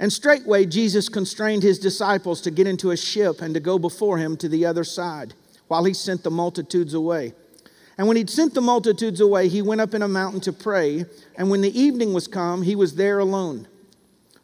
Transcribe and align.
And 0.00 0.10
straightway 0.10 0.64
Jesus 0.64 1.10
constrained 1.10 1.62
his 1.62 1.78
disciples 1.78 2.40
to 2.40 2.50
get 2.50 2.66
into 2.66 2.90
a 2.90 2.96
ship 2.96 3.42
and 3.42 3.52
to 3.52 3.60
go 3.60 3.78
before 3.78 4.16
him 4.16 4.36
to 4.38 4.48
the 4.48 4.64
other 4.64 4.82
side, 4.82 5.34
while 5.68 5.84
he 5.84 5.92
sent 5.92 6.24
the 6.24 6.30
multitudes 6.30 6.94
away. 6.94 7.34
And 7.98 8.08
when 8.08 8.16
he'd 8.16 8.30
sent 8.30 8.54
the 8.54 8.62
multitudes 8.62 9.20
away, 9.20 9.48
he 9.48 9.60
went 9.60 9.82
up 9.82 9.92
in 9.92 10.00
a 10.00 10.08
mountain 10.08 10.40
to 10.40 10.54
pray. 10.54 11.04
And 11.36 11.50
when 11.50 11.60
the 11.60 11.78
evening 11.78 12.14
was 12.14 12.26
come, 12.26 12.62
he 12.62 12.74
was 12.74 12.94
there 12.94 13.18
alone. 13.18 13.68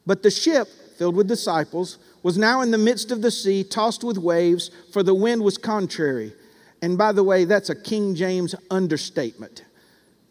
But 0.04 0.22
the 0.22 0.30
ship, 0.30 0.68
filled 0.98 1.16
with 1.16 1.26
disciples, 1.26 1.96
was 2.22 2.36
now 2.36 2.60
in 2.60 2.70
the 2.70 2.76
midst 2.76 3.10
of 3.10 3.22
the 3.22 3.30
sea, 3.30 3.64
tossed 3.64 4.04
with 4.04 4.18
waves, 4.18 4.70
for 4.92 5.02
the 5.02 5.14
wind 5.14 5.42
was 5.42 5.56
contrary. 5.56 6.34
And 6.82 6.98
by 6.98 7.12
the 7.12 7.24
way, 7.24 7.46
that's 7.46 7.70
a 7.70 7.74
King 7.74 8.14
James 8.14 8.54
understatement. 8.70 9.64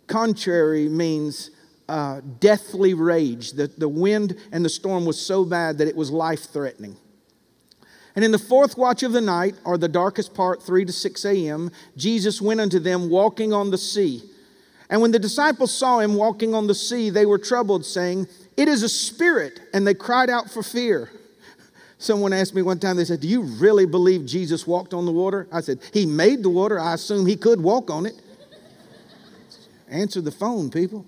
Contrary 0.05 0.87
means 0.87 1.49
uh, 1.87 2.21
deathly 2.39 2.93
rage. 2.93 3.51
The, 3.53 3.67
the 3.67 3.89
wind 3.89 4.35
and 4.51 4.63
the 4.63 4.69
storm 4.69 5.05
was 5.05 5.19
so 5.19 5.45
bad 5.45 5.77
that 5.77 5.87
it 5.87 5.95
was 5.95 6.11
life 6.11 6.51
threatening. 6.51 6.97
And 8.15 8.23
in 8.23 8.31
the 8.31 8.39
fourth 8.39 8.77
watch 8.77 9.03
of 9.03 9.11
the 9.11 9.21
night, 9.21 9.55
or 9.65 9.77
the 9.77 9.89
darkest 9.89 10.33
part, 10.33 10.63
3 10.63 10.85
to 10.85 10.93
6 10.93 11.25
a.m., 11.25 11.69
Jesus 11.97 12.41
went 12.41 12.61
unto 12.61 12.79
them 12.79 13.09
walking 13.09 13.51
on 13.51 13.71
the 13.71 13.77
sea. 13.77 14.23
And 14.89 15.01
when 15.01 15.11
the 15.11 15.19
disciples 15.19 15.73
saw 15.73 15.99
him 15.99 16.15
walking 16.15 16.53
on 16.53 16.67
the 16.67 16.75
sea, 16.75 17.09
they 17.09 17.25
were 17.25 17.37
troubled, 17.37 17.85
saying, 17.85 18.27
It 18.55 18.69
is 18.69 18.83
a 18.83 18.89
spirit. 18.89 19.59
And 19.73 19.85
they 19.85 19.93
cried 19.93 20.29
out 20.29 20.49
for 20.49 20.63
fear. 20.63 21.11
Someone 21.97 22.33
asked 22.33 22.53
me 22.53 22.61
one 22.61 22.79
time, 22.79 22.95
they 22.97 23.05
said, 23.05 23.19
Do 23.19 23.27
you 23.27 23.41
really 23.41 23.85
believe 23.85 24.25
Jesus 24.25 24.65
walked 24.65 24.93
on 24.93 25.05
the 25.05 25.11
water? 25.11 25.47
I 25.51 25.61
said, 25.61 25.79
He 25.91 26.05
made 26.05 26.43
the 26.43 26.49
water. 26.49 26.79
I 26.79 26.93
assume 26.93 27.25
he 27.25 27.35
could 27.35 27.59
walk 27.59 27.89
on 27.89 28.05
it. 28.05 28.21
Answer 29.89 30.21
the 30.21 30.31
phone, 30.31 30.69
people. 30.69 31.05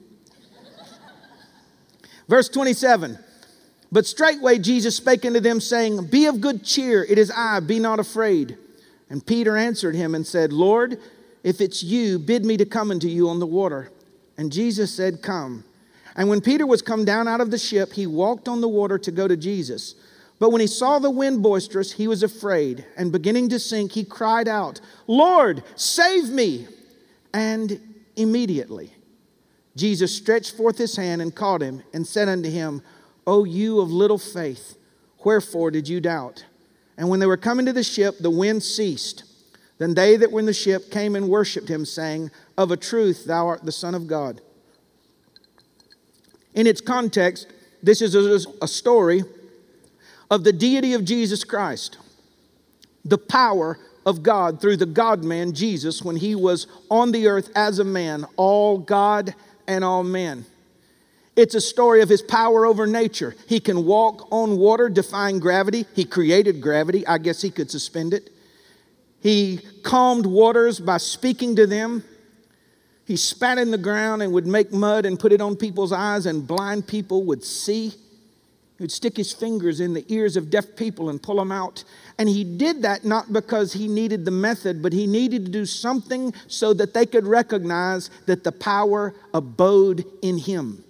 Verse 2.28 2.50
27 2.50 3.18
but 3.92 4.06
straightway 4.06 4.60
Jesus 4.60 4.98
spake 4.98 5.26
unto 5.26 5.40
them, 5.40 5.62
saying, 5.62 6.08
Be 6.08 6.26
of 6.26 6.42
good 6.42 6.64
cheer, 6.64 7.04
it 7.04 7.18
is 7.18 7.32
I, 7.32 7.60
be 7.60 7.80
not 7.80 8.00
afraid. 8.00 8.58
And 9.10 9.26
Peter 9.26 9.56
answered 9.56 9.96
him 9.96 10.14
and 10.14 10.28
said, 10.28 10.52
Lord, 10.52 11.00
if 11.44 11.62
it's 11.62 11.84
you, 11.84 12.20
bid 12.20 12.44
me 12.44 12.58
to 12.58 12.66
come 12.66 12.92
unto 12.92 13.08
you 13.08 13.30
on 13.30 13.40
the 13.40 13.46
water. 13.46 13.90
And 14.38 14.52
Jesus 14.52 14.94
said, 14.94 15.22
Come. 15.22 15.64
And 16.16 16.30
when 16.30 16.42
Peter 16.42 16.66
was 16.66 16.82
come 16.82 17.06
down 17.06 17.28
out 17.28 17.42
of 17.42 17.52
the 17.52 17.58
ship, 17.58 17.94
he 17.94 18.08
walked 18.08 18.48
on 18.48 18.60
the 18.60 18.68
water 18.68 18.98
to 18.98 19.12
go 19.12 19.28
to 19.28 19.38
Jesus. 19.38 19.96
But 20.40 20.52
when 20.52 20.62
he 20.62 20.68
saw 20.68 21.00
the 21.00 21.12
wind 21.12 21.42
boisterous, 21.42 21.94
he 21.94 22.08
was 22.08 22.24
afraid, 22.24 22.86
and 22.98 23.12
beginning 23.12 23.50
to 23.50 23.60
sink, 23.60 23.94
he 23.94 24.04
cried 24.04 24.48
out, 24.48 24.82
Lord, 25.08 25.64
save 25.76 26.30
me! 26.30 26.68
And 27.34 27.80
immediately 28.16 28.97
Jesus 29.78 30.16
stretched 30.16 30.58
forth 30.58 30.78
his 30.78 30.96
hand 30.96 31.22
and 31.22 31.34
caught 31.34 31.62
him, 31.62 31.84
and 31.94 32.06
said 32.06 32.28
unto 32.28 32.50
him, 32.50 32.82
O 33.26 33.44
you 33.44 33.80
of 33.80 33.92
little 33.92 34.18
faith, 34.18 34.76
wherefore 35.24 35.72
did 35.72 35.88
you 35.88 36.02
doubt? 36.02 36.46
And 36.98 37.10
when 37.10 37.20
they 37.20 37.28
were 37.28 37.38
coming 37.38 37.66
to 37.68 37.74
the 37.74 37.84
ship, 37.84 38.18
the 38.20 38.32
wind 38.32 38.64
ceased. 38.64 39.24
Then 39.78 39.94
they 39.94 40.18
that 40.18 40.32
were 40.32 40.40
in 40.40 40.48
the 40.48 40.54
ship 40.54 40.90
came 40.90 41.16
and 41.16 41.30
worshipped 41.30 41.70
him, 41.70 41.86
saying, 41.86 42.32
Of 42.58 42.72
a 42.72 42.78
truth, 42.78 43.26
thou 43.26 43.48
art 43.48 43.64
the 43.64 43.72
Son 43.72 43.94
of 43.94 44.08
God. 44.08 44.42
In 46.56 46.66
its 46.66 46.82
context, 46.82 47.48
this 47.84 48.02
is 48.02 48.16
a, 48.16 48.68
story 48.68 49.24
of 50.32 50.44
the 50.44 50.52
deity 50.52 50.94
of 50.94 51.06
Jesus 51.06 51.44
Christ, 51.44 52.00
the 53.06 53.20
power 53.20 53.78
of 54.08 54.24
God 54.24 54.60
through 54.60 54.78
the 54.78 54.88
God 54.88 55.24
man 55.24 55.54
Jesus 55.54 56.02
when 56.02 56.16
he 56.16 56.34
was 56.34 56.66
on 56.90 57.12
the 57.12 57.28
earth 57.28 57.52
as 57.56 57.78
a 57.78 57.84
man, 57.84 58.26
all 58.38 58.80
God 58.80 59.36
and 59.68 59.84
all 59.84 60.04
men. 60.04 60.46
It's 61.36 61.54
a 61.54 61.62
story 61.62 62.02
of 62.02 62.10
his 62.10 62.24
power 62.24 62.66
over 62.66 62.88
nature. 62.88 63.36
He 63.48 63.60
can 63.60 63.86
walk 63.86 64.28
on 64.32 64.58
water, 64.58 64.90
defying 64.90 65.40
gravity. 65.40 65.86
He 65.94 66.04
created 66.04 66.62
gravity. 66.62 67.06
I 67.06 67.20
guess 67.20 67.42
he 67.44 67.52
could 67.52 67.70
suspend 67.70 68.14
it. 68.14 68.32
He 69.22 69.60
calmed 69.84 70.26
waters 70.26 70.80
by 70.80 70.98
speaking 70.98 71.56
to 71.58 71.68
them. 71.68 72.04
He 73.06 73.16
spat 73.16 73.58
in 73.58 73.72
the 73.72 73.78
ground 73.78 74.24
and 74.24 74.34
would 74.34 74.48
make 74.48 74.72
mud 74.74 75.06
and 75.06 75.20
put 75.20 75.32
it 75.32 75.40
on 75.40 75.56
people's 75.56 75.92
eyes, 75.92 76.26
and 76.26 76.46
blind 76.46 76.88
people 76.88 77.24
would 77.26 77.44
see. 77.44 77.90
He 77.90 78.84
would 78.84 78.92
stick 78.92 79.16
his 79.16 79.32
fingers 79.32 79.80
in 79.80 79.94
the 79.94 80.06
ears 80.12 80.38
of 80.38 80.50
deaf 80.50 80.76
people 80.76 81.10
and 81.10 81.22
pull 81.22 81.38
them 81.38 81.52
out. 81.52 81.84
And 82.20 82.28
he 82.28 82.44
did 82.44 82.82
that 82.82 83.06
not 83.06 83.32
because 83.32 83.74
he 83.74 83.88
needed 83.88 84.26
the 84.26 84.32
method, 84.32 84.82
but 84.82 84.92
he 84.92 85.06
needed 85.06 85.46
to 85.46 85.52
do 85.52 85.66
something 85.66 86.34
so 86.48 86.74
that 86.74 86.94
they 86.94 87.06
could 87.06 87.28
recognize 87.28 88.10
that 88.26 88.44
the 88.44 88.52
power 88.52 89.14
abode 89.34 90.04
in 90.22 90.40
him. 90.40 90.84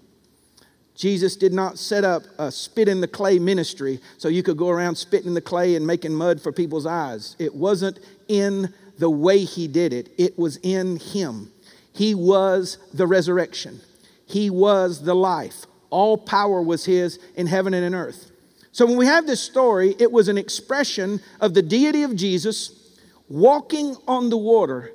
Jesus 0.96 1.36
did 1.36 1.54
not 1.54 1.78
set 1.78 2.04
up 2.04 2.24
a 2.40 2.52
spit 2.52 2.88
in 2.88 3.02
the 3.02 3.08
clay 3.08 3.38
ministry 3.38 4.00
so 4.18 4.30
you 4.30 4.42
could 4.42 4.58
go 4.58 4.70
around 4.70 4.96
spitting 4.96 5.28
in 5.28 5.34
the 5.36 5.42
clay 5.42 5.76
and 5.76 5.86
making 5.86 6.14
mud 6.14 6.42
for 6.42 6.52
people's 6.52 6.88
eyes. 6.88 7.36
It 7.38 7.54
wasn't 7.54 8.00
in 8.28 8.74
the 8.98 9.10
way 9.10 9.44
he 9.44 9.68
did 9.68 9.94
it, 9.94 10.10
it 10.18 10.40
was 10.40 10.58
in 10.64 10.98
him. 10.98 11.52
He 11.94 12.16
was 12.16 12.80
the 12.94 13.06
resurrection, 13.06 13.80
he 14.26 14.50
was 14.50 15.04
the 15.04 15.16
life. 15.16 15.66
All 15.90 16.18
power 16.18 16.62
was 16.62 16.84
his 16.84 17.18
in 17.36 17.48
heaven 17.48 17.74
and 17.74 17.86
in 17.86 17.96
earth. 17.96 18.32
So 18.78 18.86
when 18.86 18.96
we 18.96 19.08
have 19.08 19.26
this 19.26 19.42
story, 19.42 19.96
it 19.98 20.12
was 20.12 20.28
an 20.28 20.38
expression 20.38 21.20
of 21.42 21.56
the 21.56 21.64
deity 21.64 22.04
of 22.04 22.16
Jesus 22.16 22.96
walking 23.28 23.98
on 24.08 24.30
the 24.30 24.38
water. 24.38 24.92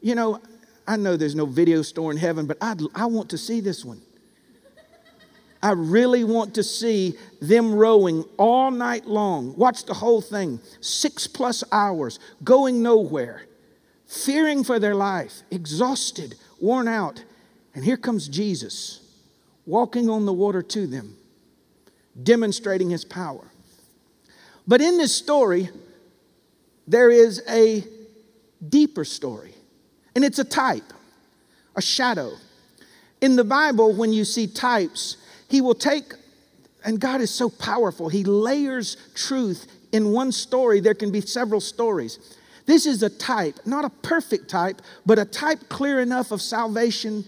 You 0.00 0.14
know, 0.14 0.40
I 0.86 0.96
know 0.96 1.16
there's 1.16 1.34
no 1.34 1.44
video 1.44 1.82
store 1.82 2.12
in 2.12 2.16
heaven, 2.16 2.46
but 2.46 2.58
I'd, 2.60 2.80
I 2.94 3.06
want 3.06 3.30
to 3.30 3.36
see 3.36 3.58
this 3.58 3.84
one. 3.84 4.00
I 5.60 5.72
really 5.72 6.22
want 6.22 6.54
to 6.54 6.62
see 6.62 7.18
them 7.42 7.74
rowing 7.74 8.22
all 8.36 8.70
night 8.70 9.06
long. 9.06 9.56
Watch 9.56 9.84
the 9.84 9.94
whole 9.94 10.20
thing, 10.20 10.60
six 10.80 11.26
plus 11.26 11.64
hours, 11.72 12.20
going 12.44 12.84
nowhere, 12.84 13.46
fearing 14.06 14.62
for 14.62 14.78
their 14.78 14.94
life, 14.94 15.42
exhausted, 15.50 16.36
worn 16.60 16.86
out. 16.86 17.24
And 17.74 17.84
here 17.84 17.96
comes 17.96 18.28
Jesus 18.28 19.00
walking 19.66 20.08
on 20.08 20.24
the 20.24 20.32
water 20.32 20.62
to 20.62 20.86
them, 20.86 21.16
demonstrating 22.22 22.90
his 22.90 23.04
power. 23.04 23.50
But 24.66 24.80
in 24.80 24.98
this 24.98 25.14
story, 25.14 25.68
there 26.86 27.10
is 27.10 27.42
a 27.48 27.84
deeper 28.68 29.04
story, 29.04 29.54
and 30.14 30.24
it's 30.24 30.38
a 30.38 30.44
type, 30.44 30.92
a 31.76 31.82
shadow. 31.82 32.32
In 33.20 33.36
the 33.36 33.44
Bible, 33.44 33.94
when 33.94 34.12
you 34.12 34.24
see 34.24 34.46
types, 34.46 35.16
he 35.48 35.60
will 35.60 35.74
take, 35.74 36.14
and 36.84 36.98
God 36.98 37.20
is 37.20 37.30
so 37.30 37.48
powerful, 37.48 38.08
He 38.08 38.24
layers 38.24 38.96
truth 39.14 39.66
in 39.92 40.12
one 40.12 40.32
story. 40.32 40.80
There 40.80 40.94
can 40.94 41.10
be 41.10 41.20
several 41.20 41.60
stories. 41.60 42.18
This 42.66 42.86
is 42.86 43.02
a 43.02 43.10
type, 43.10 43.60
not 43.66 43.84
a 43.84 43.90
perfect 43.90 44.48
type, 44.48 44.80
but 45.04 45.18
a 45.18 45.24
type 45.24 45.68
clear 45.68 46.00
enough 46.00 46.32
of 46.32 46.40
salvation 46.40 47.24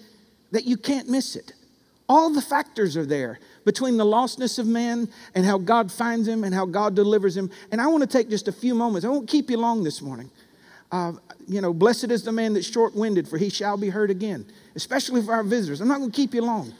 that 0.50 0.64
you 0.64 0.76
can't 0.76 1.08
miss 1.08 1.36
it. 1.36 1.52
All 2.08 2.30
the 2.30 2.42
factors 2.42 2.96
are 2.96 3.06
there 3.06 3.40
between 3.64 3.96
the 3.96 4.04
lostness 4.04 4.58
of 4.58 4.66
man 4.66 5.08
and 5.34 5.44
how 5.44 5.58
God 5.58 5.90
finds 5.90 6.28
him 6.28 6.44
and 6.44 6.54
how 6.54 6.64
God 6.64 6.94
delivers 6.94 7.36
him. 7.36 7.50
And 7.72 7.80
I 7.80 7.88
want 7.88 8.02
to 8.02 8.06
take 8.06 8.30
just 8.30 8.46
a 8.46 8.52
few 8.52 8.74
moments. 8.74 9.04
I 9.04 9.08
won't 9.08 9.28
keep 9.28 9.50
you 9.50 9.56
long 9.56 9.82
this 9.82 10.00
morning. 10.00 10.30
Uh, 10.92 11.14
you 11.48 11.60
know, 11.60 11.72
blessed 11.72 12.10
is 12.12 12.22
the 12.22 12.30
man 12.30 12.54
that's 12.54 12.70
short 12.70 12.94
winded, 12.94 13.26
for 13.26 13.38
he 13.38 13.48
shall 13.48 13.76
be 13.76 13.88
heard 13.88 14.10
again, 14.10 14.46
especially 14.76 15.20
for 15.20 15.32
our 15.32 15.42
visitors. 15.42 15.80
I'm 15.80 15.88
not 15.88 15.98
going 15.98 16.10
to 16.10 16.16
keep 16.16 16.32
you 16.32 16.42
long, 16.42 16.72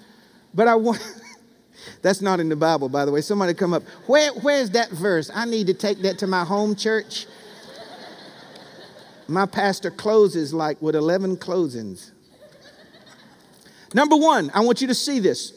but 0.54 0.68
I 0.68 0.74
want. 0.74 1.00
That's 2.02 2.20
not 2.20 2.40
in 2.40 2.48
the 2.48 2.56
Bible, 2.56 2.88
by 2.88 3.04
the 3.04 3.12
way. 3.12 3.20
Somebody 3.20 3.54
come 3.54 3.72
up. 3.72 3.82
Where, 4.06 4.32
where's 4.32 4.70
that 4.70 4.90
verse? 4.90 5.30
I 5.32 5.44
need 5.44 5.66
to 5.68 5.74
take 5.74 6.02
that 6.02 6.18
to 6.18 6.26
my 6.26 6.44
home 6.44 6.74
church. 6.74 7.26
My 9.28 9.46
pastor 9.46 9.90
closes 9.90 10.54
like 10.54 10.80
with 10.80 10.96
11 10.96 11.36
closings. 11.36 12.12
Number 13.94 14.16
one, 14.16 14.50
I 14.54 14.60
want 14.60 14.80
you 14.80 14.88
to 14.88 14.94
see 14.94 15.18
this. 15.18 15.52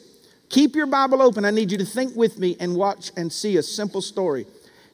Keep 0.50 0.76
your 0.76 0.88
Bible 0.88 1.22
open. 1.22 1.46
I 1.46 1.52
need 1.52 1.72
you 1.72 1.78
to 1.78 1.86
think 1.86 2.16
with 2.16 2.40
me 2.40 2.56
and 2.60 2.76
watch 2.76 3.12
and 3.16 3.32
see 3.32 3.58
a 3.58 3.64
simple 3.64 4.02
story. 4.02 4.46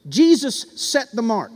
Jesus 0.08 0.80
set 0.80 1.10
the 1.12 1.22
mark. 1.22 1.52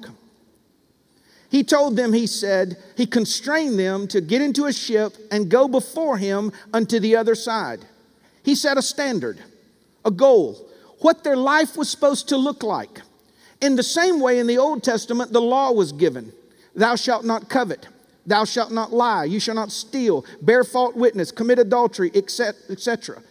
He 1.50 1.64
told 1.64 1.96
them, 1.96 2.12
he 2.12 2.26
said, 2.26 2.76
he 2.96 3.06
constrained 3.06 3.78
them 3.78 4.06
to 4.08 4.20
get 4.20 4.40
into 4.40 4.66
a 4.66 4.72
ship 4.72 5.16
and 5.30 5.50
go 5.50 5.66
before 5.66 6.16
him 6.16 6.52
unto 6.72 7.00
the 7.00 7.16
other 7.16 7.34
side. 7.34 7.80
He 8.42 8.54
set 8.54 8.78
a 8.78 8.82
standard 8.82 9.42
a 10.04 10.10
goal, 10.10 10.66
what 11.00 11.24
their 11.24 11.36
life 11.36 11.76
was 11.76 11.90
supposed 11.90 12.28
to 12.28 12.36
look 12.36 12.62
like. 12.62 13.02
In 13.60 13.76
the 13.76 13.82
same 13.82 14.20
way, 14.20 14.38
in 14.38 14.46
the 14.46 14.56
Old 14.56 14.82
Testament, 14.82 15.32
the 15.32 15.40
law 15.40 15.72
was 15.72 15.92
given 15.92 16.32
Thou 16.74 16.94
shalt 16.94 17.24
not 17.24 17.48
covet, 17.48 17.88
thou 18.26 18.44
shalt 18.44 18.72
not 18.72 18.92
lie, 18.92 19.24
you 19.24 19.40
shall 19.40 19.54
not 19.54 19.72
steal, 19.72 20.24
bear 20.42 20.64
false 20.64 20.94
witness, 20.94 21.32
commit 21.32 21.58
adultery, 21.58 22.10
etc. 22.14 23.22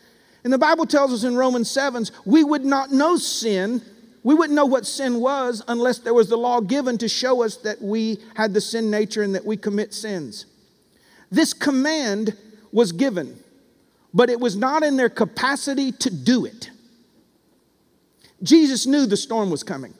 And 0.43 0.53
the 0.53 0.57
Bible 0.57 0.85
tells 0.85 1.13
us 1.13 1.23
in 1.23 1.35
Romans 1.35 1.69
7 1.69 2.05
we 2.25 2.43
would 2.43 2.65
not 2.65 2.91
know 2.91 3.17
sin. 3.17 3.81
We 4.23 4.35
wouldn't 4.35 4.55
know 4.55 4.65
what 4.65 4.85
sin 4.85 5.21
was 5.21 5.63
unless 5.67 5.99
there 5.99 6.13
was 6.13 6.27
the 6.27 6.37
law 6.37 6.59
given 6.59 6.97
to 6.97 7.07
show 7.07 7.43
us 7.43 7.57
that 7.57 7.81
we 7.81 8.19
had 8.35 8.53
the 8.53 8.61
sin 8.61 8.91
nature 8.91 9.21
and 9.23 9.33
that 9.33 9.45
we 9.45 9.55
commit 9.55 9.93
sins. 9.93 10.45
This 11.31 11.53
command 11.53 12.35
was 12.71 12.91
given 12.91 13.41
but 14.13 14.29
it 14.29 14.39
was 14.39 14.55
not 14.55 14.83
in 14.83 14.97
their 14.97 15.09
capacity 15.09 15.91
to 15.91 16.09
do 16.09 16.45
it. 16.45 16.71
Jesus 18.41 18.85
knew 18.85 19.05
the 19.05 19.17
storm 19.17 19.49
was 19.49 19.63
coming. 19.63 19.93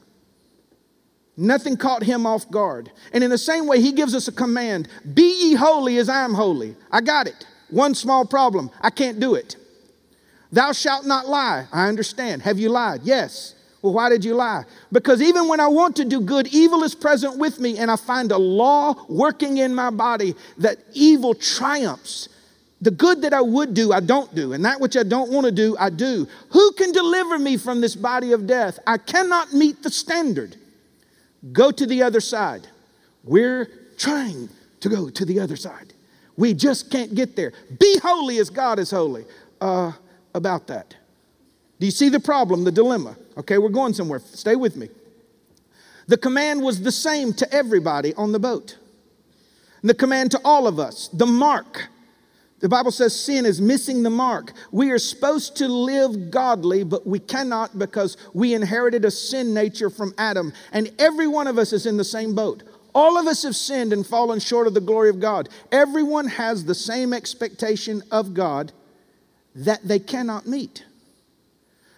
Nothing 1.41 1.77
caught 1.77 2.03
him 2.03 2.25
off 2.25 2.51
guard. 2.51 2.91
And 3.13 3.23
in 3.23 3.29
the 3.29 3.37
same 3.37 3.65
way, 3.65 3.79
he 3.79 3.93
gives 3.93 4.13
us 4.13 4.27
a 4.27 4.31
command 4.31 4.89
Be 5.13 5.21
ye 5.21 5.55
holy 5.55 5.97
as 5.97 6.09
I 6.09 6.25
am 6.25 6.33
holy. 6.33 6.75
I 6.91 6.99
got 6.99 7.27
it. 7.27 7.45
One 7.69 7.95
small 7.95 8.25
problem 8.25 8.69
I 8.81 8.89
can't 8.89 9.21
do 9.21 9.35
it. 9.35 9.55
Thou 10.51 10.73
shalt 10.73 11.05
not 11.05 11.29
lie. 11.29 11.65
I 11.71 11.87
understand. 11.87 12.41
Have 12.41 12.59
you 12.59 12.67
lied? 12.67 13.01
Yes. 13.03 13.55
Well, 13.81 13.93
why 13.93 14.09
did 14.09 14.25
you 14.25 14.35
lie? 14.35 14.65
Because 14.91 15.21
even 15.21 15.47
when 15.47 15.61
I 15.61 15.67
want 15.67 15.95
to 15.97 16.03
do 16.03 16.19
good, 16.19 16.47
evil 16.47 16.83
is 16.83 16.93
present 16.93 17.37
with 17.37 17.57
me, 17.61 17.77
and 17.77 17.89
I 17.89 17.95
find 17.95 18.33
a 18.33 18.37
law 18.37 19.05
working 19.07 19.59
in 19.59 19.73
my 19.73 19.91
body 19.91 20.35
that 20.57 20.79
evil 20.91 21.33
triumphs. 21.33 22.27
The 22.81 22.91
good 22.91 23.21
that 23.21 23.33
I 23.33 23.41
would 23.41 23.73
do, 23.73 23.93
I 23.93 24.01
don't 24.01 24.33
do, 24.35 24.51
and 24.51 24.65
that 24.65 24.81
which 24.81 24.97
I 24.97 25.03
don't 25.03 25.31
want 25.31 25.45
to 25.45 25.51
do, 25.53 25.77
I 25.79 25.89
do. 25.89 26.27
Who 26.49 26.71
can 26.73 26.91
deliver 26.91 27.39
me 27.39 27.55
from 27.55 27.79
this 27.79 27.95
body 27.95 28.33
of 28.33 28.45
death? 28.45 28.79
I 28.85 28.97
cannot 28.97 29.53
meet 29.53 29.83
the 29.83 29.89
standard. 29.89 30.57
Go 31.51 31.71
to 31.71 31.85
the 31.85 32.03
other 32.03 32.19
side. 32.19 32.67
We're 33.23 33.69
trying 33.97 34.49
to 34.79 34.89
go 34.89 35.09
to 35.09 35.25
the 35.25 35.39
other 35.39 35.55
side. 35.55 35.93
We 36.37 36.53
just 36.53 36.89
can't 36.89 37.13
get 37.15 37.35
there. 37.35 37.53
Be 37.79 37.99
holy 37.99 38.37
as 38.37 38.49
God 38.49 38.79
is 38.79 38.91
holy. 38.91 39.25
Uh, 39.59 39.91
about 40.33 40.67
that. 40.67 40.95
Do 41.79 41.85
you 41.85 41.91
see 41.91 42.09
the 42.09 42.19
problem, 42.19 42.63
the 42.63 42.71
dilemma? 42.71 43.15
Okay, 43.37 43.57
we're 43.57 43.69
going 43.69 43.93
somewhere. 43.93 44.19
Stay 44.19 44.55
with 44.55 44.75
me. 44.75 44.89
The 46.07 46.17
command 46.17 46.61
was 46.61 46.81
the 46.81 46.91
same 46.91 47.33
to 47.33 47.53
everybody 47.53 48.13
on 48.15 48.31
the 48.31 48.39
boat. 48.39 48.77
The 49.83 49.93
command 49.93 50.31
to 50.31 50.41
all 50.43 50.67
of 50.67 50.79
us, 50.79 51.07
the 51.13 51.25
mark. 51.25 51.87
The 52.59 52.69
Bible 52.69 52.91
says 52.91 53.17
sin 53.17 53.45
is 53.45 53.61
missing 53.61 54.03
the 54.03 54.09
mark. 54.09 54.51
We 54.71 54.91
are 54.91 54.99
supposed 54.99 55.55
to 55.57 55.67
live 55.67 56.29
godly, 56.29 56.83
but 56.83 57.07
we 57.07 57.19
cannot 57.19 57.79
because 57.79 58.17
we 58.33 58.53
inherited 58.53 59.05
a 59.05 59.11
sin 59.11 59.53
nature 59.53 59.89
from 59.89 60.13
Adam. 60.17 60.51
And 60.73 60.91
every 60.99 61.27
one 61.27 61.47
of 61.47 61.57
us 61.57 61.71
is 61.71 61.85
in 61.85 61.95
the 61.95 62.03
same 62.03 62.35
boat. 62.35 62.63
All 62.93 63.17
of 63.17 63.27
us 63.27 63.43
have 63.43 63.55
sinned 63.55 63.93
and 63.93 64.05
fallen 64.05 64.39
short 64.39 64.67
of 64.67 64.73
the 64.73 64.81
glory 64.81 65.09
of 65.09 65.21
God. 65.21 65.47
Everyone 65.71 66.27
has 66.27 66.65
the 66.65 66.75
same 66.75 67.13
expectation 67.13 68.01
of 68.11 68.33
God 68.33 68.73
that 69.55 69.87
they 69.87 69.99
cannot 69.99 70.45
meet. 70.45 70.85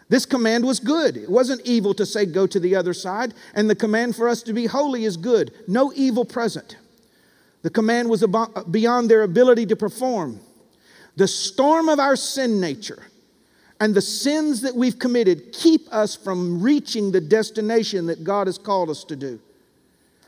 This 0.10 0.26
command 0.26 0.66
was 0.66 0.80
good. 0.80 1.16
It 1.16 1.30
wasn't 1.30 1.62
evil 1.62 1.94
to 1.94 2.06
say, 2.06 2.26
go 2.26 2.46
to 2.46 2.60
the 2.60 2.76
other 2.76 2.94
side. 2.94 3.34
And 3.56 3.70
the 3.70 3.76
command 3.76 4.16
for 4.16 4.28
us 4.28 4.44
to 4.44 4.54
be 4.54 4.66
holy 4.66 5.06
is 5.06 5.16
good. 5.18 5.54
No 5.68 5.92
evil 5.96 6.26
present. 6.26 6.76
The 7.62 7.70
command 7.70 8.10
was 8.10 8.26
beyond 8.70 9.10
their 9.10 9.24
ability 9.24 9.66
to 9.68 9.76
perform. 9.76 10.42
The 11.16 11.28
storm 11.28 11.90
of 11.90 12.00
our 12.00 12.16
sin 12.16 12.60
nature 12.60 13.04
and 13.80 13.94
the 13.94 14.02
sins 14.02 14.62
that 14.62 14.76
we've 14.76 15.00
committed 15.00 15.52
keep 15.52 15.92
us 15.92 16.16
from 16.16 16.62
reaching 16.62 17.12
the 17.12 17.22
destination 17.22 18.06
that 18.06 18.24
God 18.24 18.48
has 18.48 18.58
called 18.58 18.90
us 18.90 19.04
to 19.06 19.16
do. 19.16 19.40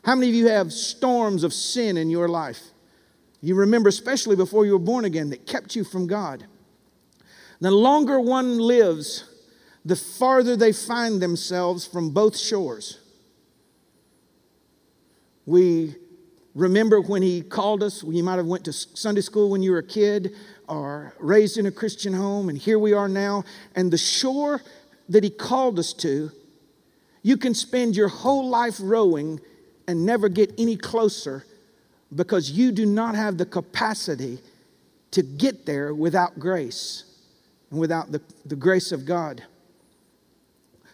How 0.04 0.16
many 0.16 0.30
of 0.30 0.36
you 0.36 0.48
have 0.48 0.74
storms 0.74 1.44
of 1.44 1.54
sin 1.54 1.96
in 1.96 2.10
your 2.10 2.28
life? 2.28 2.62
You 3.42 3.56
remember, 3.56 3.90
especially 3.90 4.36
before 4.36 4.66
you 4.66 4.74
were 4.74 4.80
born 4.80 5.06
again, 5.06 5.30
that 5.30 5.46
kept 5.46 5.76
you 5.76 5.84
from 5.84 6.08
God. 6.08 6.46
The 7.62 7.72
longer 7.72 8.20
one 8.20 8.58
lives, 8.58 9.30
the 9.86 9.96
farther 9.96 10.56
they 10.56 10.74
find 10.74 11.22
themselves 11.22 11.86
from 11.86 12.10
both 12.10 12.38
shores. 12.38 13.00
We 15.46 15.96
remember 16.56 17.02
when 17.02 17.22
he 17.22 17.42
called 17.42 17.84
us, 17.84 18.04
you 18.04 18.24
might 18.24 18.36
have 18.36 18.46
went 18.46 18.66
to 18.66 18.74
Sunday 18.74 19.22
school 19.22 19.50
when 19.50 19.62
you 19.62 19.72
were 19.72 19.80
a 19.80 19.84
kid 19.84 20.36
or 20.68 21.14
raised 21.20 21.58
in 21.58 21.66
a 21.66 21.72
Christian 21.72 22.14
home, 22.14 22.50
and 22.50 22.58
here 22.58 22.80
we 22.80 22.94
are 22.94 23.10
now. 23.10 23.44
And 23.76 23.92
the 23.92 23.98
shore 23.98 24.62
that 25.10 25.24
he 25.24 25.30
called 25.30 25.80
us 25.80 25.94
to, 25.94 26.32
you 27.22 27.38
can 27.38 27.54
spend 27.54 27.96
your 27.96 28.08
whole 28.08 28.48
life 28.50 28.78
rowing 28.80 29.40
and 29.88 30.06
never 30.06 30.30
get 30.30 30.54
any 30.58 30.78
closer 30.78 31.46
because 32.16 32.52
you 32.52 32.72
do 32.72 32.86
not 32.86 33.16
have 33.16 33.38
the 33.38 33.46
capacity 33.46 34.40
to 35.12 35.22
get 35.22 35.66
there 35.66 35.94
without 35.94 36.40
grace 36.40 37.04
and 37.72 37.80
without 37.80 38.12
the, 38.12 38.22
the 38.46 38.56
grace 38.56 38.92
of 38.92 39.06
God. 39.06 39.44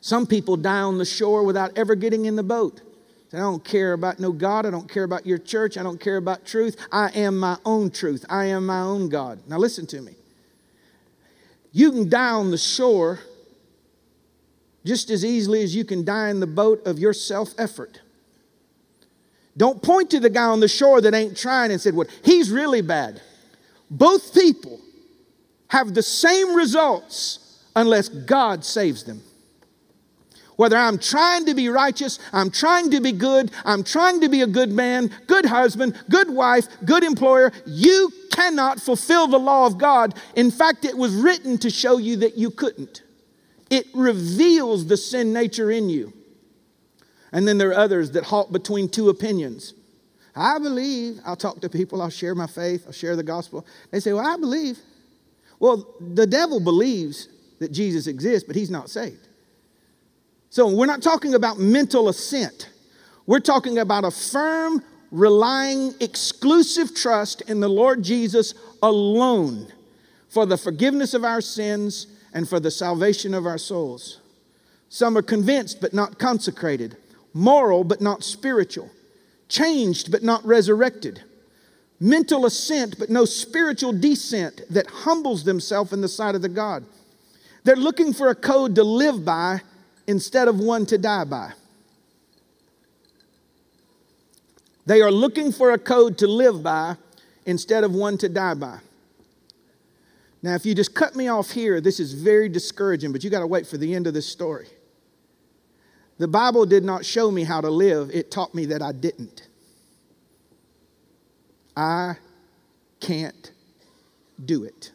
Some 0.01 0.25
people 0.25 0.55
die 0.55 0.81
on 0.81 0.97
the 0.97 1.05
shore 1.05 1.43
without 1.43 1.77
ever 1.77 1.95
getting 1.95 2.25
in 2.25 2.35
the 2.35 2.43
boat. 2.43 2.81
I 3.31 3.37
don't 3.37 3.63
care 3.63 3.93
about 3.93 4.19
no 4.19 4.31
God. 4.31 4.65
I 4.65 4.71
don't 4.71 4.89
care 4.91 5.03
about 5.03 5.25
your 5.25 5.37
church. 5.37 5.77
I 5.77 5.83
don't 5.83 5.99
care 5.99 6.17
about 6.17 6.45
truth. 6.45 6.75
I 6.91 7.09
am 7.09 7.37
my 7.39 7.57
own 7.63 7.91
truth. 7.91 8.25
I 8.27 8.45
am 8.45 8.65
my 8.65 8.81
own 8.81 9.07
God. 9.09 9.39
Now, 9.47 9.57
listen 9.57 9.85
to 9.87 10.01
me. 10.01 10.13
You 11.71 11.91
can 11.91 12.09
die 12.09 12.31
on 12.31 12.49
the 12.49 12.57
shore 12.57 13.19
just 14.83 15.11
as 15.11 15.23
easily 15.23 15.61
as 15.61 15.75
you 15.75 15.85
can 15.85 16.03
die 16.03 16.29
in 16.29 16.39
the 16.39 16.47
boat 16.47 16.85
of 16.87 16.97
your 16.97 17.13
self 17.13 17.53
effort. 17.59 18.01
Don't 19.55 19.81
point 19.81 20.09
to 20.11 20.19
the 20.19 20.29
guy 20.29 20.45
on 20.45 20.61
the 20.61 20.67
shore 20.67 21.01
that 21.01 21.13
ain't 21.13 21.37
trying 21.37 21.71
and 21.71 21.79
said, 21.79 21.93
Well, 21.93 22.07
he's 22.23 22.49
really 22.49 22.81
bad. 22.81 23.21
Both 23.91 24.33
people 24.33 24.79
have 25.67 25.93
the 25.93 26.01
same 26.01 26.55
results 26.55 27.63
unless 27.75 28.09
God 28.09 28.65
saves 28.65 29.03
them. 29.03 29.21
Whether 30.59 30.75
I'm 30.75 30.97
trying 30.97 31.45
to 31.45 31.53
be 31.53 31.69
righteous, 31.69 32.19
I'm 32.33 32.51
trying 32.51 32.91
to 32.91 32.99
be 32.99 33.13
good, 33.13 33.49
I'm 33.63 33.81
trying 33.81 34.19
to 34.19 34.27
be 34.27 34.41
a 34.41 34.45
good 34.45 34.73
man, 34.73 35.09
good 35.25 35.45
husband, 35.45 35.97
good 36.09 36.29
wife, 36.29 36.67
good 36.83 37.01
employer, 37.01 37.53
you 37.65 38.11
cannot 38.33 38.81
fulfill 38.81 39.27
the 39.27 39.39
law 39.39 39.67
of 39.67 39.77
God. 39.77 40.19
In 40.35 40.51
fact, 40.51 40.83
it 40.83 40.97
was 40.97 41.15
written 41.15 41.57
to 41.59 41.69
show 41.69 41.97
you 41.97 42.17
that 42.17 42.37
you 42.37 42.51
couldn't. 42.51 43.03
It 43.69 43.87
reveals 43.93 44.87
the 44.87 44.97
sin 44.97 45.31
nature 45.31 45.71
in 45.71 45.89
you. 45.89 46.11
And 47.31 47.47
then 47.47 47.57
there 47.57 47.69
are 47.69 47.79
others 47.79 48.11
that 48.11 48.25
halt 48.25 48.51
between 48.51 48.89
two 48.89 49.07
opinions. 49.07 49.73
I 50.35 50.59
believe, 50.59 51.21
I'll 51.25 51.37
talk 51.37 51.61
to 51.61 51.69
people, 51.69 52.01
I'll 52.01 52.09
share 52.09 52.35
my 52.35 52.47
faith, 52.47 52.83
I'll 52.85 52.91
share 52.91 53.15
the 53.15 53.23
gospel. 53.23 53.65
They 53.91 54.01
say, 54.01 54.11
Well, 54.11 54.27
I 54.27 54.35
believe. 54.35 54.77
Well, 55.57 55.87
the 56.01 56.27
devil 56.27 56.59
believes 56.59 57.29
that 57.59 57.71
Jesus 57.71 58.07
exists, 58.07 58.45
but 58.45 58.57
he's 58.57 58.69
not 58.69 58.89
saved. 58.89 59.28
So 60.49 60.67
we're 60.67 60.87
not 60.87 61.01
talking 61.03 61.35
about 61.35 61.59
mental 61.59 62.09
assent. 62.09 62.69
We're 63.27 63.39
talking 63.39 63.77
about 63.77 64.03
a 64.03 64.11
firm, 64.11 64.83
relying, 65.11 65.93
exclusive 65.99 66.95
trust 66.95 67.41
in 67.41 67.59
the 67.59 67.69
Lord 67.69 68.03
Jesus 68.03 68.55
alone 68.81 69.71
for 70.29 70.45
the 70.45 70.57
forgiveness 70.57 71.13
of 71.13 71.23
our 71.23 71.41
sins 71.41 72.07
and 72.33 72.47
for 72.47 72.59
the 72.59 72.71
salvation 72.71 73.33
of 73.33 73.45
our 73.45 73.57
souls. 73.57 74.19
Some 74.89 75.17
are 75.17 75.21
convinced 75.21 75.81
but 75.81 75.93
not 75.93 76.17
consecrated 76.17 76.97
moral 77.33 77.83
but 77.83 78.01
not 78.01 78.23
spiritual, 78.23 78.89
changed 79.47 80.11
but 80.11 80.23
not 80.23 80.43
resurrected, 80.45 81.23
mental 81.99 82.45
assent 82.45 82.97
but 82.97 83.09
no 83.09 83.25
spiritual 83.25 83.93
descent 83.93 84.61
that 84.69 84.87
humbles 84.87 85.43
themselves 85.43 85.93
in 85.93 86.01
the 86.01 86.07
sight 86.07 86.35
of 86.35 86.41
the 86.41 86.49
God. 86.49 86.83
They're 87.63 87.75
looking 87.75 88.13
for 88.13 88.29
a 88.29 88.35
code 88.35 88.75
to 88.75 88.83
live 88.83 89.23
by 89.23 89.61
instead 90.09 90.47
of 90.47 90.59
one 90.59 90.87
to 90.87 90.97
die 90.97 91.23
by. 91.23 91.51
They 94.87 95.01
are 95.01 95.11
looking 95.11 95.51
for 95.51 95.69
a 95.69 95.77
code 95.77 96.17
to 96.17 96.27
live 96.27 96.63
by 96.63 96.95
instead 97.45 97.83
of 97.83 97.93
one 97.93 98.17
to 98.17 98.27
die 98.27 98.55
by. 98.55 98.79
Now, 100.41 100.55
if 100.55 100.65
you 100.65 100.73
just 100.73 100.95
cut 100.95 101.15
me 101.15 101.27
off 101.27 101.51
here, 101.51 101.79
this 101.79 101.99
is 101.99 102.13
very 102.13 102.49
discouraging, 102.49 103.11
but 103.11 103.23
you 103.23 103.29
got 103.29 103.41
to 103.41 103.47
wait 103.47 103.67
for 103.67 103.77
the 103.77 103.93
end 103.93 104.07
of 104.07 104.15
this 104.15 104.25
story. 104.25 104.67
The 106.17 106.27
Bible 106.27 106.65
did 106.65 106.83
not 106.83 107.05
show 107.05 107.29
me 107.29 107.43
how 107.43 107.61
to 107.61 107.69
live, 107.69 108.09
it 108.11 108.31
taught 108.31 108.55
me 108.55 108.65
that 108.65 108.81
I 108.81 108.93
didn't. 108.93 109.47
I 111.77 112.15
can't 112.99 113.51
do 114.43 114.63
it. 114.63 114.91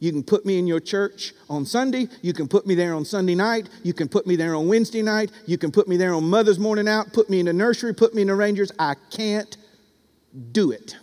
You 0.00 0.10
can 0.12 0.22
put 0.22 0.44
me 0.44 0.58
in 0.58 0.66
your 0.66 0.80
church 0.80 1.32
on 1.48 1.64
Sunday. 1.64 2.08
You 2.22 2.32
can 2.32 2.48
put 2.48 2.66
me 2.66 2.74
there 2.74 2.94
on 2.94 3.04
Sunday 3.04 3.34
night. 3.34 3.68
You 3.82 3.92
can 3.92 4.08
put 4.08 4.26
me 4.26 4.34
there 4.34 4.54
on 4.54 4.66
Wednesday 4.66 5.02
night. 5.02 5.30
You 5.46 5.58
can 5.58 5.70
put 5.70 5.86
me 5.86 5.96
there 5.96 6.14
on 6.14 6.28
Mother's 6.28 6.58
Morning 6.58 6.88
Out. 6.88 7.12
Put 7.12 7.30
me 7.30 7.38
in 7.38 7.46
the 7.46 7.52
nursery. 7.52 7.94
Put 7.94 8.14
me 8.14 8.22
in 8.22 8.28
the 8.28 8.34
Rangers. 8.34 8.72
I 8.78 8.94
can't 9.10 9.56
do 10.52 10.72
it. 10.72 10.96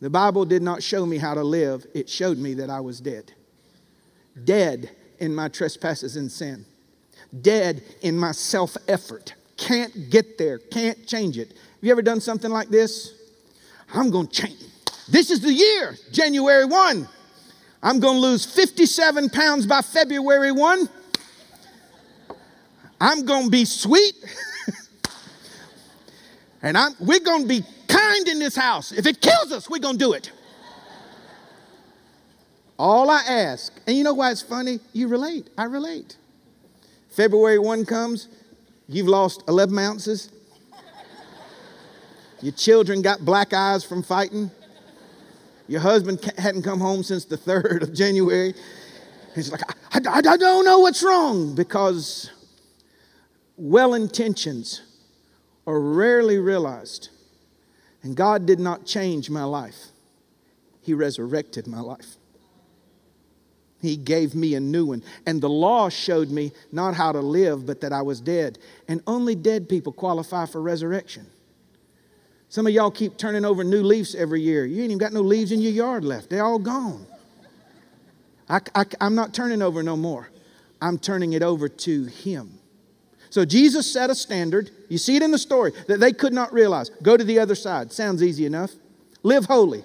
The 0.00 0.10
Bible 0.10 0.44
did 0.44 0.62
not 0.62 0.82
show 0.82 1.06
me 1.06 1.18
how 1.18 1.34
to 1.34 1.42
live, 1.42 1.86
it 1.94 2.08
showed 2.08 2.38
me 2.38 2.54
that 2.54 2.70
I 2.70 2.80
was 2.80 3.00
dead. 3.00 3.32
Dead 4.44 4.94
in 5.18 5.34
my 5.34 5.48
trespasses 5.48 6.16
and 6.16 6.30
sin 6.30 6.64
dead 7.42 7.82
in 8.02 8.18
my 8.18 8.32
self 8.32 8.76
effort. 8.86 9.34
Can't 9.56 10.10
get 10.10 10.38
there, 10.38 10.58
can't 10.58 11.06
change 11.06 11.38
it. 11.38 11.48
Have 11.48 11.82
you 11.82 11.90
ever 11.90 12.02
done 12.02 12.20
something 12.20 12.50
like 12.50 12.68
this? 12.68 13.12
I'm 13.92 14.10
going 14.10 14.28
to 14.28 14.42
change. 14.42 14.60
This 15.08 15.30
is 15.30 15.40
the 15.40 15.52
year, 15.52 15.96
January 16.12 16.64
1. 16.64 17.08
I'm 17.82 18.00
going 18.00 18.14
to 18.14 18.20
lose 18.20 18.44
57 18.44 19.30
pounds 19.30 19.66
by 19.66 19.82
February 19.82 20.52
1. 20.52 20.88
I'm 23.00 23.24
going 23.24 23.44
to 23.44 23.50
be 23.50 23.64
sweet. 23.64 24.14
and 26.62 26.76
I'm, 26.76 26.94
we're 26.98 27.20
going 27.20 27.42
to 27.42 27.48
be 27.48 27.62
kind 27.86 28.26
in 28.28 28.40
this 28.40 28.56
house. 28.56 28.90
If 28.90 29.06
it 29.06 29.20
kills 29.20 29.52
us, 29.52 29.70
we're 29.70 29.78
going 29.78 29.98
to 29.98 30.04
do 30.04 30.12
it. 30.12 30.32
All 32.78 33.10
I 33.10 33.22
ask, 33.26 33.72
and 33.86 33.96
you 33.96 34.04
know 34.04 34.14
why 34.14 34.30
it's 34.30 34.42
funny? 34.42 34.78
You 34.92 35.08
relate. 35.08 35.50
I 35.56 35.64
relate. 35.64 36.16
February 37.10 37.58
1 37.58 37.84
comes, 37.86 38.28
you've 38.88 39.08
lost 39.08 39.42
11 39.48 39.76
ounces. 39.78 40.30
Your 42.40 42.52
children 42.52 43.02
got 43.02 43.24
black 43.24 43.52
eyes 43.52 43.84
from 43.84 44.02
fighting. 44.02 44.52
Your 45.68 45.80
husband 45.80 46.32
hadn't 46.38 46.62
come 46.62 46.80
home 46.80 47.02
since 47.02 47.26
the 47.26 47.36
3rd 47.36 47.82
of 47.82 47.92
January. 47.92 48.54
He's 49.34 49.52
like, 49.52 49.62
I, 49.92 50.00
I, 50.04 50.18
I 50.18 50.36
don't 50.36 50.64
know 50.64 50.80
what's 50.80 51.02
wrong 51.02 51.54
because 51.54 52.30
well 53.56 53.94
intentions 53.94 54.82
are 55.66 55.78
rarely 55.78 56.38
realized. 56.38 57.10
And 58.02 58.16
God 58.16 58.46
did 58.46 58.58
not 58.58 58.86
change 58.86 59.28
my 59.28 59.44
life, 59.44 59.88
He 60.82 60.94
resurrected 60.94 61.66
my 61.66 61.80
life. 61.80 62.16
He 63.80 63.96
gave 63.96 64.34
me 64.34 64.54
a 64.56 64.60
new 64.60 64.86
one. 64.86 65.04
And 65.24 65.40
the 65.40 65.48
law 65.48 65.88
showed 65.88 66.30
me 66.30 66.50
not 66.72 66.94
how 66.94 67.12
to 67.12 67.20
live, 67.20 67.64
but 67.64 67.80
that 67.82 67.92
I 67.92 68.02
was 68.02 68.20
dead. 68.20 68.58
And 68.88 69.00
only 69.06 69.36
dead 69.36 69.68
people 69.68 69.92
qualify 69.92 70.46
for 70.46 70.60
resurrection. 70.60 71.26
Some 72.48 72.66
of 72.66 72.72
y'all 72.72 72.90
keep 72.90 73.18
turning 73.18 73.44
over 73.44 73.62
new 73.62 73.82
leaves 73.82 74.14
every 74.14 74.40
year. 74.40 74.64
You 74.64 74.82
ain't 74.82 74.90
even 74.90 74.98
got 74.98 75.12
no 75.12 75.20
leaves 75.20 75.52
in 75.52 75.60
your 75.60 75.72
yard 75.72 76.04
left, 76.04 76.30
they're 76.30 76.44
all 76.44 76.58
gone. 76.58 77.06
I, 78.48 78.60
I, 78.74 78.84
I'm 79.00 79.14
not 79.14 79.34
turning 79.34 79.60
over 79.60 79.82
no 79.82 79.96
more. 79.96 80.30
I'm 80.80 80.98
turning 80.98 81.34
it 81.34 81.42
over 81.42 81.68
to 81.68 82.04
Him. 82.04 82.58
So 83.30 83.44
Jesus 83.44 83.90
set 83.92 84.08
a 84.08 84.14
standard. 84.14 84.70
You 84.88 84.96
see 84.96 85.16
it 85.16 85.22
in 85.22 85.30
the 85.30 85.38
story 85.38 85.72
that 85.86 86.00
they 86.00 86.12
could 86.12 86.32
not 86.32 86.52
realize. 86.52 86.88
Go 87.02 87.16
to 87.16 87.24
the 87.24 87.38
other 87.38 87.54
side. 87.54 87.92
Sounds 87.92 88.22
easy 88.22 88.46
enough. 88.46 88.70
Live 89.22 89.44
holy. 89.44 89.84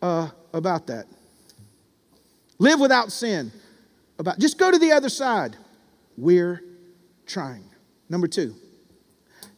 Uh, 0.00 0.28
about 0.52 0.86
that. 0.86 1.06
Live 2.58 2.80
without 2.80 3.12
sin. 3.12 3.52
About 4.18 4.38
just 4.38 4.58
go 4.58 4.70
to 4.70 4.78
the 4.78 4.92
other 4.92 5.08
side. 5.08 5.56
We're 6.16 6.62
trying. 7.26 7.64
Number 8.08 8.28
two, 8.28 8.54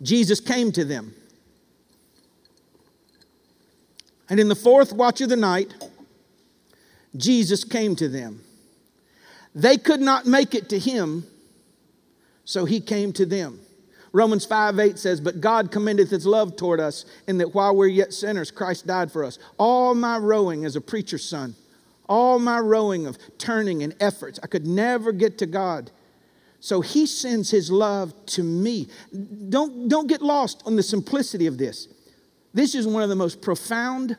Jesus 0.03 0.41
came 0.41 0.73
to 0.73 0.85
them. 0.85 1.15
And 4.29 4.39
in 4.39 4.49
the 4.49 4.55
fourth 4.55 4.93
watch 4.93 5.21
of 5.21 5.29
the 5.29 5.37
night, 5.37 5.75
Jesus 7.17 7.65
came 7.65 7.97
to 7.97 8.09
them. 8.09 8.43
They 9.55 9.77
could 9.77 10.01
not 10.01 10.27
make 10.27 10.55
it 10.55 10.69
to 10.69 10.79
him, 10.79 11.27
so 12.45 12.65
he 12.65 12.81
came 12.81 13.13
to 13.15 13.27
them. 13.27 13.61
Romans 14.13 14.45
5 14.45 14.79
8 14.79 14.99
says, 14.99 15.21
But 15.21 15.41
God 15.41 15.71
commendeth 15.71 16.11
his 16.11 16.27
love 16.27 16.57
toward 16.57 16.81
us, 16.81 17.05
in 17.27 17.39
that 17.39 17.55
while 17.55 17.75
we're 17.75 17.89
yet 17.89 18.13
sinners, 18.13 18.51
Christ 18.51 18.87
died 18.87 19.11
for 19.11 19.25
us. 19.25 19.39
All 19.59 19.95
my 19.95 20.19
rowing 20.19 20.65
as 20.65 20.77
a 20.77 20.81
preacher's 20.81 21.25
son, 21.25 21.55
all 22.09 22.39
my 22.39 22.59
rowing 22.59 23.07
of 23.07 23.19
turning 23.39 23.83
and 23.83 23.95
efforts, 24.01 24.39
I 24.43 24.47
could 24.47 24.67
never 24.67 25.13
get 25.13 25.39
to 25.39 25.47
God. 25.47 25.91
So 26.61 26.81
he 26.81 27.07
sends 27.07 27.51
his 27.51 27.71
love 27.71 28.15
to 28.27 28.43
me. 28.43 28.89
Don't, 29.49 29.89
don't 29.89 30.09
get 30.09 30.23
lost 30.23 30.63
on 30.67 30.77
the 30.77 30.83
simplicity 30.83 31.47
of 31.47 31.59
this. 31.59 31.89
This 32.55 32.75
is 32.75 32.87
one 32.87 33.03
of 33.03 33.09
the 33.09 33.17
most 33.17 33.41
profound 33.41 34.17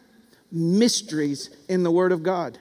mysteries 0.52 1.50
in 1.68 1.84
the 1.84 1.92
Word 1.92 2.12
of 2.12 2.24
God. 2.24 2.60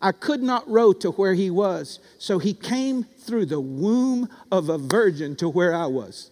I 0.00 0.12
could 0.12 0.42
not 0.42 0.68
row 0.68 0.92
to 0.94 1.10
where 1.12 1.34
he 1.34 1.50
was, 1.50 2.00
so 2.18 2.38
he 2.38 2.52
came 2.52 3.04
through 3.04 3.46
the 3.46 3.60
womb 3.60 4.28
of 4.52 4.68
a 4.68 4.78
virgin 4.78 5.36
to 5.36 5.48
where 5.48 5.74
I 5.74 5.86
was. 5.86 6.30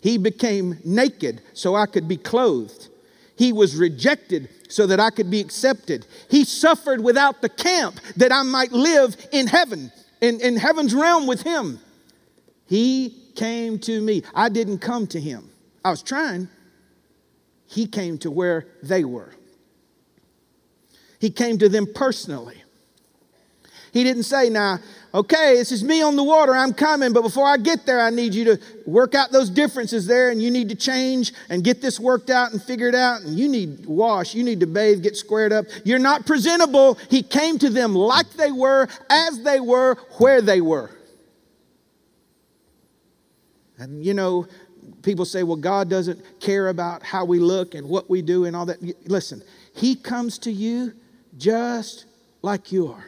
He 0.00 0.18
became 0.18 0.78
naked 0.84 1.42
so 1.52 1.76
I 1.76 1.86
could 1.86 2.08
be 2.08 2.16
clothed. 2.16 2.88
He 3.36 3.52
was 3.52 3.76
rejected 3.76 4.48
so 4.68 4.86
that 4.86 5.00
I 5.00 5.10
could 5.10 5.30
be 5.30 5.40
accepted. 5.40 6.06
He 6.28 6.44
suffered 6.44 7.02
without 7.02 7.40
the 7.40 7.48
camp 7.48 8.00
that 8.16 8.32
I 8.32 8.42
might 8.42 8.72
live 8.72 9.16
in 9.30 9.46
heaven, 9.46 9.92
in, 10.20 10.40
in 10.40 10.56
heaven's 10.56 10.94
realm 10.94 11.26
with 11.26 11.42
him. 11.42 11.78
He 12.66 13.16
came 13.36 13.78
to 13.80 14.00
me. 14.00 14.22
I 14.34 14.48
didn't 14.48 14.78
come 14.78 15.06
to 15.08 15.20
him. 15.20 15.50
I 15.84 15.90
was 15.90 16.02
trying. 16.02 16.48
He 17.72 17.86
came 17.86 18.18
to 18.18 18.30
where 18.30 18.66
they 18.82 19.02
were. 19.02 19.32
He 21.18 21.30
came 21.30 21.56
to 21.58 21.70
them 21.70 21.86
personally. 21.94 22.62
He 23.92 24.04
didn't 24.04 24.24
say, 24.24 24.50
Now, 24.50 24.78
okay, 25.14 25.54
this 25.56 25.72
is 25.72 25.82
me 25.82 26.02
on 26.02 26.16
the 26.16 26.22
water, 26.22 26.54
I'm 26.54 26.74
coming, 26.74 27.14
but 27.14 27.22
before 27.22 27.46
I 27.46 27.56
get 27.56 27.86
there, 27.86 28.00
I 28.00 28.10
need 28.10 28.34
you 28.34 28.44
to 28.44 28.60
work 28.86 29.14
out 29.14 29.32
those 29.32 29.48
differences 29.48 30.06
there, 30.06 30.30
and 30.30 30.42
you 30.42 30.50
need 30.50 30.68
to 30.68 30.74
change 30.74 31.32
and 31.48 31.64
get 31.64 31.80
this 31.80 31.98
worked 31.98 32.28
out 32.28 32.52
and 32.52 32.62
figured 32.62 32.94
out, 32.94 33.22
and 33.22 33.38
you 33.38 33.48
need 33.48 33.86
wash, 33.86 34.34
you 34.34 34.42
need 34.42 34.60
to 34.60 34.66
bathe, 34.66 35.02
get 35.02 35.16
squared 35.16 35.52
up. 35.52 35.64
You're 35.84 35.98
not 35.98 36.26
presentable. 36.26 36.98
He 37.08 37.22
came 37.22 37.58
to 37.58 37.70
them 37.70 37.94
like 37.94 38.30
they 38.34 38.52
were, 38.52 38.88
as 39.08 39.42
they 39.42 39.60
were, 39.60 39.94
where 40.18 40.42
they 40.42 40.60
were. 40.60 40.90
And 43.78 44.04
you 44.04 44.14
know, 44.14 44.46
people 45.02 45.24
say, 45.24 45.42
well, 45.42 45.56
God 45.56 45.88
doesn't 45.88 46.40
care 46.40 46.68
about 46.68 47.02
how 47.02 47.24
we 47.24 47.38
look 47.38 47.74
and 47.74 47.88
what 47.88 48.08
we 48.08 48.22
do 48.22 48.44
and 48.44 48.56
all 48.56 48.66
that. 48.66 48.78
Listen, 49.08 49.42
He 49.74 49.94
comes 49.94 50.38
to 50.40 50.52
you 50.52 50.94
just 51.36 52.06
like 52.42 52.72
you 52.72 52.88
are. 52.88 53.06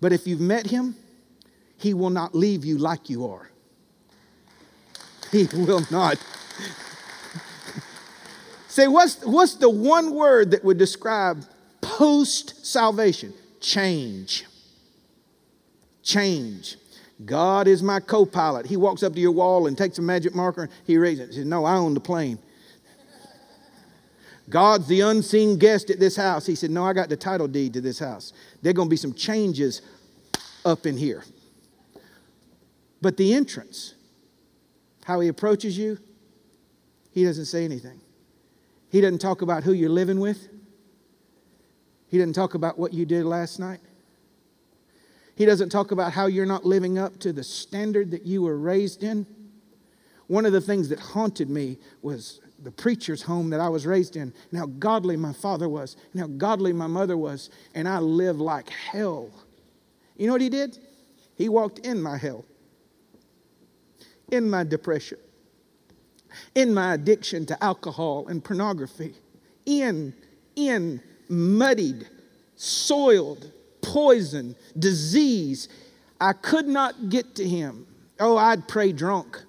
But 0.00 0.12
if 0.12 0.26
you've 0.26 0.40
met 0.40 0.66
Him, 0.66 0.96
He 1.76 1.94
will 1.94 2.10
not 2.10 2.34
leave 2.34 2.64
you 2.64 2.78
like 2.78 3.10
you 3.10 3.26
are. 3.26 3.50
He 5.30 5.46
will 5.52 5.86
not. 5.90 6.18
Say, 8.68 8.88
what's, 8.88 9.24
what's 9.24 9.54
the 9.54 9.70
one 9.70 10.14
word 10.14 10.52
that 10.52 10.64
would 10.64 10.78
describe 10.78 11.44
post 11.80 12.66
salvation? 12.66 13.32
Change. 13.60 14.46
Change. 16.02 16.76
God 17.24 17.68
is 17.68 17.82
my 17.82 18.00
co 18.00 18.24
pilot. 18.24 18.66
He 18.66 18.76
walks 18.76 19.02
up 19.02 19.14
to 19.14 19.20
your 19.20 19.32
wall 19.32 19.66
and 19.66 19.76
takes 19.76 19.98
a 19.98 20.02
magic 20.02 20.34
marker 20.34 20.62
and 20.62 20.72
he 20.84 20.96
raises 20.96 21.20
it. 21.20 21.26
He 21.28 21.34
says, 21.36 21.46
No, 21.46 21.64
I 21.64 21.74
own 21.74 21.94
the 21.94 22.00
plane. 22.00 22.38
God's 24.48 24.88
the 24.88 25.02
unseen 25.02 25.58
guest 25.58 25.90
at 25.90 26.00
this 26.00 26.16
house. 26.16 26.44
He 26.46 26.54
said, 26.54 26.70
No, 26.70 26.84
I 26.84 26.92
got 26.92 27.08
the 27.08 27.16
title 27.16 27.46
deed 27.46 27.74
to 27.74 27.80
this 27.80 27.98
house. 27.98 28.32
There 28.62 28.70
are 28.70 28.74
going 28.74 28.88
to 28.88 28.90
be 28.90 28.96
some 28.96 29.14
changes 29.14 29.82
up 30.64 30.86
in 30.86 30.96
here. 30.96 31.24
But 33.02 33.16
the 33.16 33.32
entrance, 33.32 33.94
how 35.04 35.20
he 35.20 35.28
approaches 35.28 35.78
you, 35.78 35.98
he 37.12 37.24
doesn't 37.24 37.46
say 37.46 37.64
anything. 37.64 38.00
He 38.90 39.00
doesn't 39.00 39.20
talk 39.20 39.42
about 39.42 39.62
who 39.62 39.72
you're 39.72 39.88
living 39.88 40.20
with. 40.20 40.48
He 42.08 42.18
doesn't 42.18 42.34
talk 42.34 42.54
about 42.54 42.78
what 42.78 42.92
you 42.92 43.06
did 43.06 43.24
last 43.24 43.60
night. 43.60 43.80
He 45.40 45.46
doesn't 45.46 45.70
talk 45.70 45.90
about 45.90 46.12
how 46.12 46.26
you're 46.26 46.44
not 46.44 46.66
living 46.66 46.98
up 46.98 47.18
to 47.20 47.32
the 47.32 47.42
standard 47.42 48.10
that 48.10 48.26
you 48.26 48.42
were 48.42 48.58
raised 48.58 49.02
in. 49.02 49.24
One 50.26 50.44
of 50.44 50.52
the 50.52 50.60
things 50.60 50.90
that 50.90 51.00
haunted 51.00 51.48
me 51.48 51.78
was 52.02 52.42
the 52.62 52.70
preacher's 52.70 53.22
home 53.22 53.48
that 53.48 53.58
I 53.58 53.70
was 53.70 53.86
raised 53.86 54.16
in, 54.16 54.34
and 54.50 54.58
how 54.60 54.66
godly 54.66 55.16
my 55.16 55.32
father 55.32 55.66
was, 55.66 55.96
and 56.12 56.20
how 56.20 56.26
godly 56.26 56.74
my 56.74 56.88
mother 56.88 57.16
was, 57.16 57.48
and 57.74 57.88
I 57.88 58.00
lived 58.00 58.38
like 58.38 58.68
hell. 58.68 59.30
You 60.18 60.26
know 60.26 60.34
what 60.34 60.42
he 60.42 60.50
did? 60.50 60.76
He 61.36 61.48
walked 61.48 61.78
in 61.78 62.02
my 62.02 62.18
hell, 62.18 62.44
in 64.30 64.50
my 64.50 64.62
depression, 64.62 65.16
in 66.54 66.74
my 66.74 66.92
addiction 66.92 67.46
to 67.46 67.64
alcohol 67.64 68.26
and 68.28 68.44
pornography, 68.44 69.14
in, 69.64 70.12
in 70.54 71.00
muddied, 71.30 72.06
soiled, 72.56 73.50
poison, 73.90 74.54
disease. 74.78 75.68
I 76.20 76.32
could 76.32 76.68
not 76.68 77.08
get 77.08 77.34
to 77.36 77.48
him. 77.48 77.86
Oh, 78.20 78.36
I'd 78.36 78.68
pray 78.68 78.92
drunk, 78.92 79.42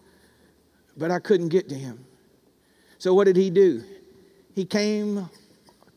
but 0.98 1.12
I 1.12 1.20
couldn't 1.20 1.50
get 1.50 1.70
to 1.70 1.76
him. 1.76 2.04
So, 2.98 3.14
what 3.14 3.26
did 3.26 3.36
he 3.36 3.50
do? 3.50 3.84
He 4.56 4.66
came 4.66 5.30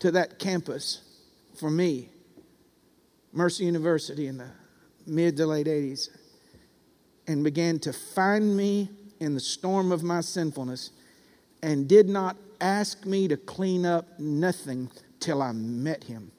to 0.00 0.10
that 0.10 0.38
campus 0.38 1.00
for 1.58 1.70
me, 1.70 2.10
Mercer 3.32 3.64
University, 3.64 4.26
in 4.26 4.38
the 4.38 4.48
mid 5.06 5.36
to 5.38 5.46
late 5.46 5.66
80s, 5.66 6.10
and 7.26 7.42
began 7.42 7.78
to 7.80 7.92
find 7.92 8.54
me 8.56 8.90
in 9.20 9.34
the 9.34 9.40
storm 9.40 9.90
of 9.90 10.02
my 10.02 10.20
sinfulness 10.20 10.90
and 11.62 11.88
did 11.88 12.08
not 12.08 12.36
ask 12.60 13.06
me 13.06 13.26
to 13.28 13.38
clean 13.38 13.86
up 13.86 14.18
nothing 14.18 14.90
till 15.20 15.40
I 15.40 15.52
met 15.52 16.04
him. 16.04 16.30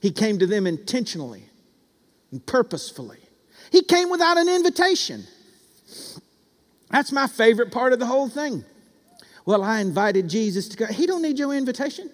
He 0.00 0.10
came 0.10 0.38
to 0.38 0.46
them 0.46 0.66
intentionally 0.66 1.44
and 2.32 2.44
purposefully. 2.44 3.18
He 3.70 3.82
came 3.82 4.10
without 4.10 4.38
an 4.38 4.48
invitation. 4.48 5.24
That's 6.90 7.12
my 7.12 7.26
favorite 7.26 7.70
part 7.70 7.92
of 7.92 7.98
the 7.98 8.06
whole 8.06 8.28
thing. 8.28 8.64
Well, 9.46 9.62
I 9.62 9.80
invited 9.80 10.28
Jesus 10.28 10.68
to 10.68 10.76
go. 10.76 10.86
He 10.86 11.06
don't 11.06 11.22
need 11.22 11.38
your 11.38 11.54
invitation. 11.54 12.10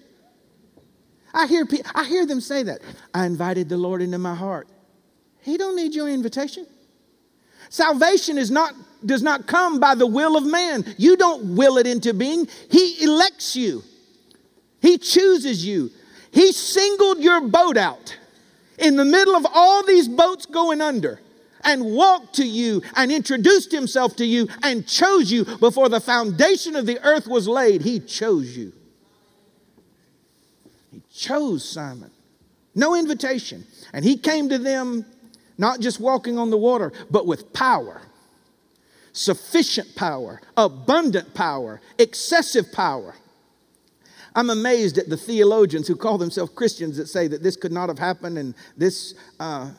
I 1.32 1.46
hear, 1.46 1.66
I 1.94 2.04
hear 2.04 2.26
them 2.26 2.40
say 2.40 2.62
that. 2.62 2.80
I 3.14 3.26
invited 3.26 3.68
the 3.68 3.76
Lord 3.76 4.02
into 4.02 4.18
my 4.18 4.34
heart. 4.34 4.68
He 5.42 5.56
don't 5.56 5.76
need 5.76 5.94
your 5.94 6.08
invitation. 6.08 6.66
Salvation 7.68 8.38
is 8.38 8.50
not, 8.50 8.74
does 9.04 9.22
not 9.22 9.46
come 9.46 9.78
by 9.80 9.94
the 9.94 10.06
will 10.06 10.36
of 10.36 10.44
man. 10.44 10.84
You 10.98 11.16
don't 11.16 11.56
will 11.56 11.78
it 11.78 11.86
into 11.86 12.14
being. 12.14 12.48
He 12.70 13.02
elects 13.04 13.54
you. 13.54 13.82
He 14.80 14.98
chooses 14.98 15.64
you. 15.64 15.90
He 16.36 16.52
singled 16.52 17.20
your 17.20 17.40
boat 17.40 17.78
out. 17.78 18.18
in 18.78 18.96
the 18.96 19.06
middle 19.06 19.34
of 19.34 19.46
all 19.54 19.82
these 19.86 20.06
boats 20.06 20.44
going 20.44 20.82
under 20.82 21.18
and 21.64 21.82
walked 21.82 22.34
to 22.34 22.46
you 22.46 22.82
and 22.94 23.10
introduced 23.10 23.72
himself 23.72 24.14
to 24.16 24.26
you 24.26 24.46
and 24.62 24.86
chose 24.86 25.32
you 25.32 25.46
before 25.46 25.88
the 25.88 25.98
foundation 25.98 26.76
of 26.76 26.84
the 26.84 27.02
earth 27.02 27.26
was 27.26 27.48
laid. 27.48 27.80
He 27.80 28.00
chose 28.00 28.54
you. 28.54 28.74
He 30.92 31.00
chose 31.10 31.66
Simon. 31.66 32.10
No 32.74 32.94
invitation. 32.94 33.64
And 33.94 34.04
he 34.04 34.18
came 34.18 34.50
to 34.50 34.58
them 34.58 35.06
not 35.56 35.80
just 35.80 35.98
walking 36.00 36.36
on 36.36 36.50
the 36.50 36.58
water, 36.58 36.92
but 37.10 37.26
with 37.26 37.54
power 37.54 38.02
sufficient 39.16 39.96
power, 39.96 40.42
abundant 40.58 41.32
power, 41.32 41.80
excessive 41.98 42.70
power. 42.70 43.14
I'm 44.36 44.50
amazed 44.50 44.98
at 44.98 45.08
the 45.08 45.16
theologians 45.16 45.88
who 45.88 45.96
call 45.96 46.18
themselves 46.18 46.52
Christians 46.54 46.98
that 46.98 47.08
say 47.08 47.26
that 47.26 47.42
this 47.42 47.56
could 47.56 47.72
not 47.72 47.88
have 47.88 47.98
happened 47.98 48.36
and 48.36 48.54
this 48.76 49.14
uh, 49.40 49.70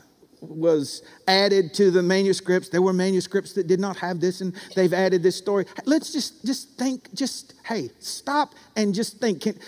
was 0.42 1.04
added 1.28 1.76
to 1.76 1.92
the 1.92 2.02
manuscripts. 2.02 2.68
There 2.70 2.82
were 2.82 2.92
manuscripts 2.92 3.54
that 3.54 3.68
did 3.68 3.80
not 3.80 3.98
have 3.98 4.20
this, 4.20 4.42
and 4.42 4.54
they've 4.76 4.94
added 4.94 5.22
this 5.24 5.36
story. 5.36 5.66
Let's 5.86 6.12
just 6.12 6.44
just 6.44 6.78
think. 6.78 7.14
Just 7.14 7.54
hey, 7.66 7.92
stop 8.00 8.54
and 8.76 8.94
just 8.94 9.20
think. 9.20 9.42
Can, 9.42 9.60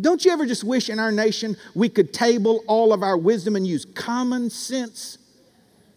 don't 0.00 0.24
you 0.24 0.30
ever 0.30 0.44
just 0.44 0.64
wish 0.64 0.90
in 0.90 0.98
our 0.98 1.12
nation 1.12 1.56
we 1.74 1.88
could 1.88 2.12
table 2.12 2.64
all 2.66 2.92
of 2.92 3.02
our 3.02 3.16
wisdom 3.16 3.56
and 3.56 3.66
use 3.66 3.84
common 3.84 4.50
sense? 4.50 5.18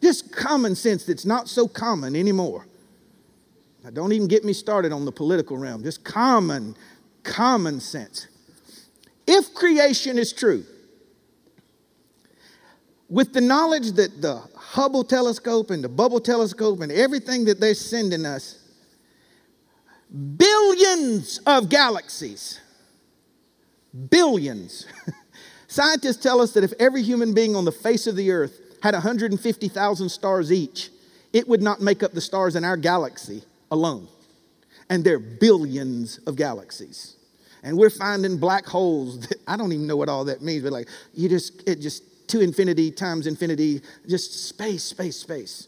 Just 0.01 0.31
common 0.31 0.75
sense 0.75 1.03
that's 1.05 1.25
not 1.25 1.49
so 1.49 1.67
common 1.67 2.15
anymore. 2.15 2.65
Now, 3.83 3.89
don't 3.89 4.11
even 4.11 4.27
get 4.27 4.45
me 4.45 4.53
started 4.53 4.91
on 4.91 5.05
the 5.05 5.11
political 5.11 5.57
realm, 5.57 5.83
just 5.83 6.03
common, 6.03 6.75
common 7.23 7.79
sense. 7.79 8.27
If 9.27 9.53
creation 9.53 10.17
is 10.17 10.31
true, 10.31 10.63
with 13.10 13.34
the 13.34 13.41
knowledge 13.41 13.91
that 13.93 14.22
the 14.22 14.41
Hubble 14.55 15.03
telescope 15.03 15.69
and 15.69 15.84
the 15.84 15.89
Bubble 15.89 16.19
telescope 16.19 16.81
and 16.81 16.91
everything 16.91 17.46
that 17.46 17.60
they're 17.60 17.74
sending 17.74 18.25
us, 18.25 18.60
billions 20.38 21.39
of 21.46 21.69
galaxies, 21.69 22.62
billions. 24.10 24.86
Scientists 25.67 26.17
tell 26.17 26.41
us 26.41 26.53
that 26.53 26.63
if 26.63 26.74
every 26.79 27.01
human 27.01 27.34
being 27.34 27.55
on 27.55 27.65
the 27.65 27.72
face 27.72 28.07
of 28.07 28.15
the 28.15 28.31
earth 28.31 28.62
had 28.81 28.93
150,000 28.93 30.10
stars 30.10 30.51
each, 30.51 30.89
it 31.34 31.48
would 31.48 31.62
not 31.62 31.81
make 31.81 32.03
up 32.03 32.13
the 32.13 32.22
stars 32.22 32.55
in 32.55 32.63
our 32.63 32.77
galaxy 32.77 33.43
alone. 33.72 34.07
And 34.89 35.03
there 35.03 35.15
are 35.15 35.19
billions 35.19 36.19
of 36.19 36.38
galaxies. 36.38 37.16
And 37.63 37.77
we're 37.77 37.89
finding 37.89 38.37
black 38.37 38.65
holes 38.65 39.19
that 39.27 39.37
I 39.47 39.57
don't 39.57 39.71
even 39.71 39.87
know 39.87 39.97
what 39.97 40.09
all 40.09 40.25
that 40.25 40.41
means, 40.41 40.63
but 40.63 40.71
like 40.71 40.87
you 41.13 41.29
just, 41.29 41.67
it 41.67 41.79
just 41.81 42.03
to 42.29 42.41
infinity 42.41 42.91
times 42.91 43.27
infinity, 43.27 43.81
just 44.07 44.47
space, 44.47 44.83
space, 44.83 45.17
space. 45.17 45.67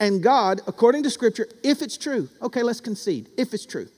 And 0.00 0.22
God, 0.22 0.60
according 0.66 1.02
to 1.04 1.10
scripture, 1.10 1.48
if 1.62 1.80
it's 1.80 1.96
true, 1.96 2.28
okay, 2.42 2.62
let's 2.62 2.80
concede, 2.80 3.28
if 3.36 3.54
it's 3.54 3.66
true. 3.66 3.88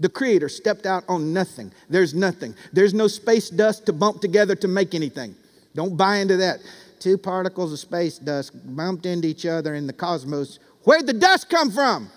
The 0.00 0.08
Creator 0.08 0.48
stepped 0.48 0.86
out 0.86 1.04
on 1.08 1.32
nothing. 1.32 1.72
There's 1.88 2.14
nothing. 2.14 2.54
There's 2.72 2.94
no 2.94 3.08
space 3.08 3.50
dust 3.50 3.86
to 3.86 3.92
bump 3.92 4.20
together 4.20 4.54
to 4.56 4.68
make 4.68 4.94
anything. 4.94 5.34
Don't 5.74 5.96
buy 5.96 6.16
into 6.16 6.36
that. 6.36 6.60
Two 7.00 7.18
particles 7.18 7.72
of 7.72 7.78
space 7.78 8.18
dust 8.18 8.52
bumped 8.76 9.06
into 9.06 9.28
each 9.28 9.46
other 9.46 9.74
in 9.74 9.86
the 9.86 9.92
cosmos. 9.92 10.58
Where'd 10.84 11.06
the 11.06 11.12
dust 11.12 11.48
come 11.48 11.70
from? 11.70 12.10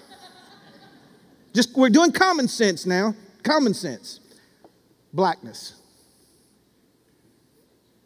Just 1.54 1.76
we're 1.76 1.90
doing 1.90 2.12
common 2.12 2.48
sense 2.48 2.86
now. 2.86 3.16
Common 3.44 3.74
sense. 3.74 4.21
Blackness. 5.14 5.76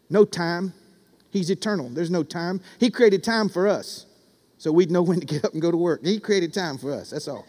No 0.08 0.24
time. 0.24 0.72
He's 1.30 1.50
eternal. 1.50 1.88
There's 1.88 2.10
no 2.10 2.22
time. 2.22 2.60
He 2.78 2.90
created 2.90 3.22
time 3.22 3.48
for 3.48 3.68
us. 3.68 4.06
So 4.58 4.72
we'd 4.72 4.90
know 4.90 5.02
when 5.08 5.20
to 5.20 5.26
get 5.26 5.44
up 5.44 5.52
and 5.52 5.62
go 5.62 5.70
to 5.70 5.76
work. 5.76 6.04
He 6.04 6.18
created 6.18 6.52
time 6.52 6.78
for 6.78 6.92
us. 6.92 7.10
That's 7.10 7.28
all. 7.28 7.46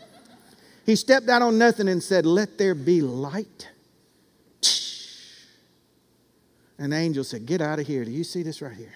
He 0.85 0.95
stepped 0.95 1.27
out 1.29 1.41
on 1.41 1.57
nothing 1.57 1.89
and 1.89 2.01
said, 2.01 2.25
Let 2.25 2.57
there 2.57 2.75
be 2.75 3.01
light. 3.01 3.69
An 6.77 6.93
angel 6.93 7.23
said, 7.23 7.45
Get 7.45 7.61
out 7.61 7.79
of 7.79 7.87
here. 7.87 8.05
Do 8.05 8.11
you 8.11 8.23
see 8.23 8.43
this 8.43 8.61
right 8.61 8.75
here? 8.75 8.93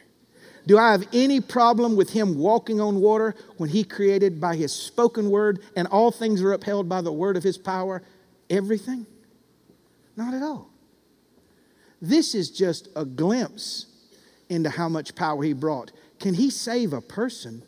Do 0.67 0.77
I 0.77 0.91
have 0.91 1.07
any 1.11 1.41
problem 1.41 1.95
with 1.95 2.11
him 2.11 2.37
walking 2.37 2.79
on 2.79 3.01
water 3.01 3.35
when 3.57 3.69
he 3.69 3.83
created 3.83 4.39
by 4.39 4.55
his 4.55 4.71
spoken 4.71 5.31
word 5.31 5.63
and 5.75 5.87
all 5.87 6.11
things 6.11 6.41
are 6.41 6.53
upheld 6.53 6.87
by 6.87 7.01
the 7.01 7.11
word 7.11 7.35
of 7.35 7.43
his 7.43 7.57
power? 7.57 8.03
Everything? 8.49 9.07
Not 10.15 10.33
at 10.33 10.43
all. 10.43 10.69
This 12.01 12.33
is 12.33 12.49
just 12.49 12.89
a 12.95 13.05
glimpse 13.05 13.85
into 14.49 14.69
how 14.69 14.89
much 14.89 15.15
power 15.15 15.43
he 15.43 15.53
brought. 15.53 15.91
Can 16.19 16.33
he 16.33 16.49
save 16.49 16.93
a 16.93 17.01
person? 17.01 17.63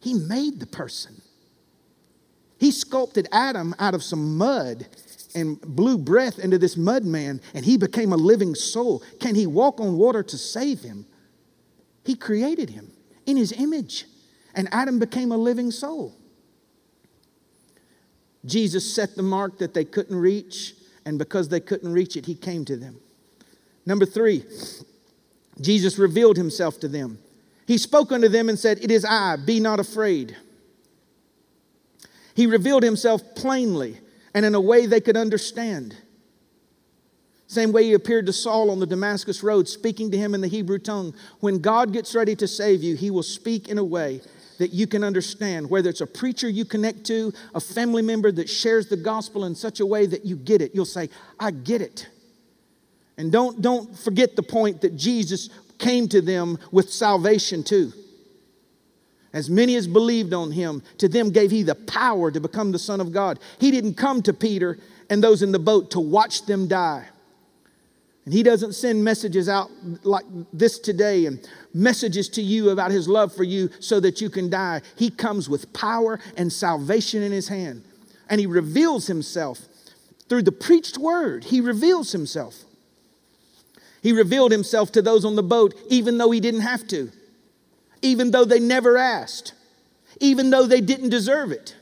He 0.00 0.14
made 0.14 0.60
the 0.60 0.66
person. 0.66 1.20
He 2.58 2.70
sculpted 2.70 3.28
Adam 3.32 3.74
out 3.78 3.94
of 3.94 4.02
some 4.02 4.36
mud 4.36 4.86
and 5.34 5.60
blew 5.60 5.96
breath 5.96 6.38
into 6.38 6.58
this 6.58 6.76
mud 6.76 7.04
man, 7.04 7.40
and 7.54 7.64
he 7.64 7.76
became 7.76 8.12
a 8.12 8.16
living 8.16 8.54
soul. 8.54 9.02
Can 9.20 9.34
he 9.34 9.46
walk 9.46 9.80
on 9.80 9.96
water 9.96 10.22
to 10.22 10.36
save 10.36 10.80
him? 10.80 11.06
He 12.04 12.14
created 12.16 12.70
him 12.70 12.92
in 13.26 13.36
his 13.36 13.52
image, 13.52 14.06
and 14.54 14.68
Adam 14.72 14.98
became 14.98 15.32
a 15.32 15.36
living 15.36 15.70
soul. 15.70 16.14
Jesus 18.44 18.94
set 18.94 19.16
the 19.16 19.22
mark 19.22 19.58
that 19.58 19.74
they 19.74 19.84
couldn't 19.84 20.16
reach, 20.16 20.74
and 21.04 21.18
because 21.18 21.48
they 21.48 21.60
couldn't 21.60 21.92
reach 21.92 22.16
it, 22.16 22.26
he 22.26 22.34
came 22.34 22.64
to 22.66 22.76
them. 22.76 23.00
Number 23.86 24.06
three, 24.06 24.44
Jesus 25.60 25.98
revealed 25.98 26.36
himself 26.36 26.80
to 26.80 26.88
them. 26.88 27.18
He 27.66 27.78
spoke 27.78 28.12
unto 28.12 28.28
them 28.28 28.48
and 28.48 28.58
said, 28.58 28.82
It 28.82 28.90
is 28.90 29.04
I, 29.04 29.36
be 29.36 29.60
not 29.60 29.80
afraid. 29.80 30.36
He 32.34 32.46
revealed 32.46 32.82
himself 32.82 33.22
plainly 33.34 34.00
and 34.34 34.44
in 34.44 34.54
a 34.54 34.60
way 34.60 34.86
they 34.86 35.00
could 35.00 35.16
understand. 35.16 35.96
Same 37.46 37.72
way 37.72 37.84
he 37.84 37.94
appeared 37.94 38.26
to 38.26 38.32
Saul 38.32 38.70
on 38.70 38.78
the 38.78 38.86
Damascus 38.86 39.42
Road, 39.42 39.68
speaking 39.68 40.10
to 40.12 40.16
him 40.16 40.34
in 40.34 40.40
the 40.40 40.48
Hebrew 40.48 40.78
tongue. 40.78 41.12
When 41.40 41.58
God 41.58 41.92
gets 41.92 42.14
ready 42.14 42.36
to 42.36 42.46
save 42.46 42.82
you, 42.82 42.94
he 42.94 43.10
will 43.10 43.24
speak 43.24 43.68
in 43.68 43.76
a 43.76 43.84
way 43.84 44.20
that 44.60 44.74
you 44.74 44.86
can 44.86 45.02
understand, 45.02 45.70
whether 45.70 45.88
it's 45.88 46.02
a 46.02 46.06
preacher 46.06 46.46
you 46.46 46.66
connect 46.66 47.04
to, 47.06 47.32
a 47.54 47.60
family 47.60 48.02
member 48.02 48.30
that 48.30 48.46
shares 48.46 48.88
the 48.88 48.96
gospel 48.96 49.46
in 49.46 49.54
such 49.54 49.80
a 49.80 49.86
way 49.86 50.04
that 50.04 50.26
you 50.26 50.36
get 50.36 50.60
it. 50.60 50.74
You'll 50.74 50.84
say, 50.84 51.08
I 51.40 51.50
get 51.50 51.80
it. 51.80 52.06
And 53.16 53.32
don't, 53.32 53.62
don't 53.62 53.98
forget 53.98 54.36
the 54.36 54.42
point 54.42 54.82
that 54.82 54.96
Jesus 54.96 55.48
came 55.78 56.08
to 56.08 56.20
them 56.20 56.58
with 56.70 56.92
salvation 56.92 57.64
too. 57.64 57.90
As 59.32 59.48
many 59.48 59.76
as 59.76 59.86
believed 59.86 60.34
on 60.34 60.50
him, 60.50 60.82
to 60.98 61.08
them 61.08 61.30
gave 61.30 61.50
he 61.50 61.62
the 61.62 61.74
power 61.74 62.30
to 62.30 62.38
become 62.38 62.70
the 62.70 62.78
Son 62.78 63.00
of 63.00 63.12
God. 63.12 63.38
He 63.58 63.70
didn't 63.70 63.94
come 63.94 64.20
to 64.22 64.34
Peter 64.34 64.76
and 65.08 65.24
those 65.24 65.42
in 65.42 65.52
the 65.52 65.58
boat 65.58 65.92
to 65.92 66.00
watch 66.00 66.44
them 66.44 66.68
die. 66.68 67.08
And 68.30 68.36
he 68.36 68.44
doesn't 68.44 68.74
send 68.74 69.02
messages 69.02 69.48
out 69.48 69.72
like 70.04 70.24
this 70.52 70.78
today 70.78 71.26
and 71.26 71.44
messages 71.74 72.28
to 72.28 72.40
you 72.40 72.70
about 72.70 72.92
his 72.92 73.08
love 73.08 73.34
for 73.34 73.42
you 73.42 73.70
so 73.80 73.98
that 73.98 74.20
you 74.20 74.30
can 74.30 74.48
die. 74.48 74.82
He 74.94 75.10
comes 75.10 75.48
with 75.48 75.72
power 75.72 76.20
and 76.36 76.52
salvation 76.52 77.24
in 77.24 77.32
his 77.32 77.48
hand. 77.48 77.82
And 78.28 78.40
he 78.40 78.46
reveals 78.46 79.08
himself 79.08 79.58
through 80.28 80.42
the 80.42 80.52
preached 80.52 80.96
word. 80.96 81.42
He 81.42 81.60
reveals 81.60 82.12
himself. 82.12 82.54
He 84.00 84.12
revealed 84.12 84.52
himself 84.52 84.92
to 84.92 85.02
those 85.02 85.24
on 85.24 85.34
the 85.34 85.42
boat, 85.42 85.74
even 85.88 86.16
though 86.16 86.30
he 86.30 86.38
didn't 86.38 86.60
have 86.60 86.86
to, 86.86 87.10
even 88.00 88.30
though 88.30 88.44
they 88.44 88.60
never 88.60 88.96
asked, 88.96 89.54
even 90.20 90.50
though 90.50 90.66
they 90.66 90.80
didn't 90.80 91.10
deserve 91.10 91.50
it, 91.50 91.74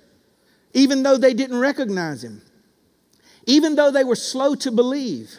even 0.73 1.03
though 1.03 1.19
they 1.19 1.35
didn't 1.35 1.61
recognize 1.61 2.25
him, 2.25 2.41
even 3.45 3.75
though 3.75 3.91
they 3.91 4.03
were 4.03 4.17
slow 4.17 4.55
to 4.55 4.71
believe. 4.71 5.37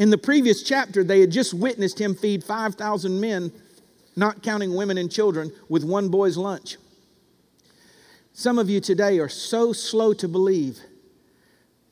In 0.00 0.08
the 0.08 0.16
previous 0.16 0.62
chapter, 0.62 1.04
they 1.04 1.20
had 1.20 1.30
just 1.30 1.52
witnessed 1.52 2.00
him 2.00 2.14
feed 2.14 2.42
5,000 2.42 3.20
men, 3.20 3.52
not 4.16 4.42
counting 4.42 4.74
women 4.74 4.96
and 4.96 5.12
children, 5.12 5.52
with 5.68 5.84
one 5.84 6.08
boy's 6.08 6.38
lunch. 6.38 6.78
Some 8.32 8.58
of 8.58 8.70
you 8.70 8.80
today 8.80 9.18
are 9.18 9.28
so 9.28 9.74
slow 9.74 10.14
to 10.14 10.26
believe, 10.26 10.78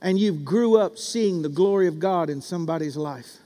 and 0.01 0.19
you've 0.19 0.43
grew 0.43 0.79
up 0.79 0.97
seeing 0.97 1.43
the 1.43 1.51
glory 1.51 1.87
of 1.87 1.99
God 1.99 2.31
in 2.31 2.41
somebody's 2.41 2.97
life. 2.97 3.41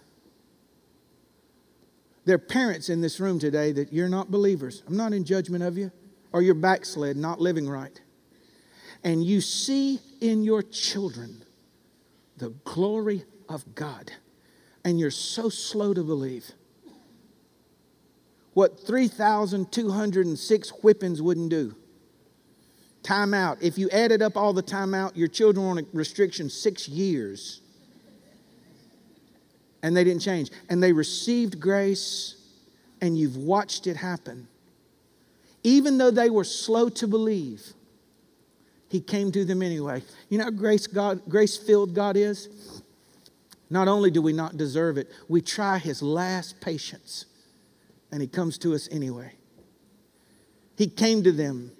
There 2.24 2.36
are 2.36 2.38
parents 2.38 2.88
in 2.88 3.00
this 3.00 3.18
room 3.18 3.40
today 3.40 3.72
that 3.72 3.92
you're 3.92 4.08
not 4.08 4.30
believers. 4.30 4.84
I'm 4.86 4.96
not 4.96 5.12
in 5.12 5.24
judgment 5.24 5.64
of 5.64 5.76
you, 5.76 5.90
or 6.32 6.40
you're 6.40 6.54
backslid, 6.54 7.16
not 7.16 7.40
living 7.40 7.68
right. 7.68 8.00
And 9.02 9.24
you 9.24 9.40
see 9.40 9.98
in 10.20 10.44
your 10.44 10.62
children 10.62 11.42
the 12.36 12.50
glory 12.64 13.24
of 13.48 13.74
God 13.74 14.12
and 14.84 14.98
you're 14.98 15.10
so 15.10 15.48
slow 15.48 15.94
to 15.94 16.02
believe. 16.02 16.50
What 18.54 18.86
3,206 18.86 20.70
whippings 20.82 21.22
wouldn't 21.22 21.48
do. 21.48 21.74
Time 23.02 23.34
out. 23.34 23.58
If 23.62 23.78
you 23.78 23.88
added 23.90 24.22
up 24.22 24.36
all 24.36 24.52
the 24.52 24.62
time 24.62 24.94
out, 24.94 25.16
your 25.16 25.28
children 25.28 25.64
were 25.64 25.72
on 25.72 25.78
a 25.78 25.82
restriction 25.92 26.50
six 26.50 26.88
years. 26.88 27.60
and 29.82 29.96
they 29.96 30.04
didn't 30.04 30.22
change. 30.22 30.50
And 30.68 30.80
they 30.80 30.92
received 30.92 31.58
grace, 31.58 32.36
and 33.00 33.18
you've 33.18 33.36
watched 33.36 33.88
it 33.88 33.96
happen. 33.96 34.46
Even 35.64 35.98
though 35.98 36.12
they 36.12 36.30
were 36.30 36.44
slow 36.44 36.88
to 36.90 37.08
believe, 37.08 37.72
He 38.88 39.00
came 39.00 39.32
to 39.32 39.44
them 39.44 39.62
anyway. 39.62 40.04
You 40.28 40.38
know 40.38 40.44
how 40.44 40.50
grace 40.50 40.86
God, 40.86 41.22
grace 41.28 41.56
filled 41.56 41.94
God 41.94 42.16
is? 42.16 42.71
Not 43.72 43.88
only 43.88 44.10
do 44.10 44.22
we 44.22 44.32
not 44.32 44.56
deserve 44.56 44.98
it, 44.98 45.10
we 45.28 45.40
try 45.40 45.78
His 45.78 46.02
last 46.02 46.60
patience, 46.60 47.26
and 48.12 48.20
He 48.20 48.28
comes 48.28 48.58
to 48.58 48.74
us 48.74 48.88
anyway. 48.92 49.32
He 50.76 50.86
came 50.86 51.22
to 51.24 51.32
them 51.32 51.72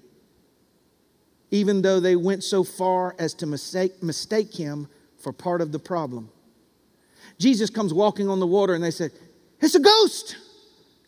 even 1.53 1.83
though 1.83 2.01
they 2.01 2.17
went 2.17 2.43
so 2.43 2.65
far 2.65 3.15
as 3.19 3.35
to 3.35 3.47
mistake, 3.47 4.03
mistake 4.03 4.55
him 4.55 4.89
for 5.19 5.33
part 5.33 5.61
of 5.61 5.71
the 5.71 5.79
problem. 5.79 6.31
Jesus 7.39 7.71
comes 7.71 7.93
walking 7.93 8.29
on 8.29 8.41
the 8.41 8.47
water 8.47 8.75
and 8.75 8.83
they 8.83 8.91
said, 8.91 9.13
It's 9.61 9.75
a 9.75 9.81
ghost. 9.81 10.37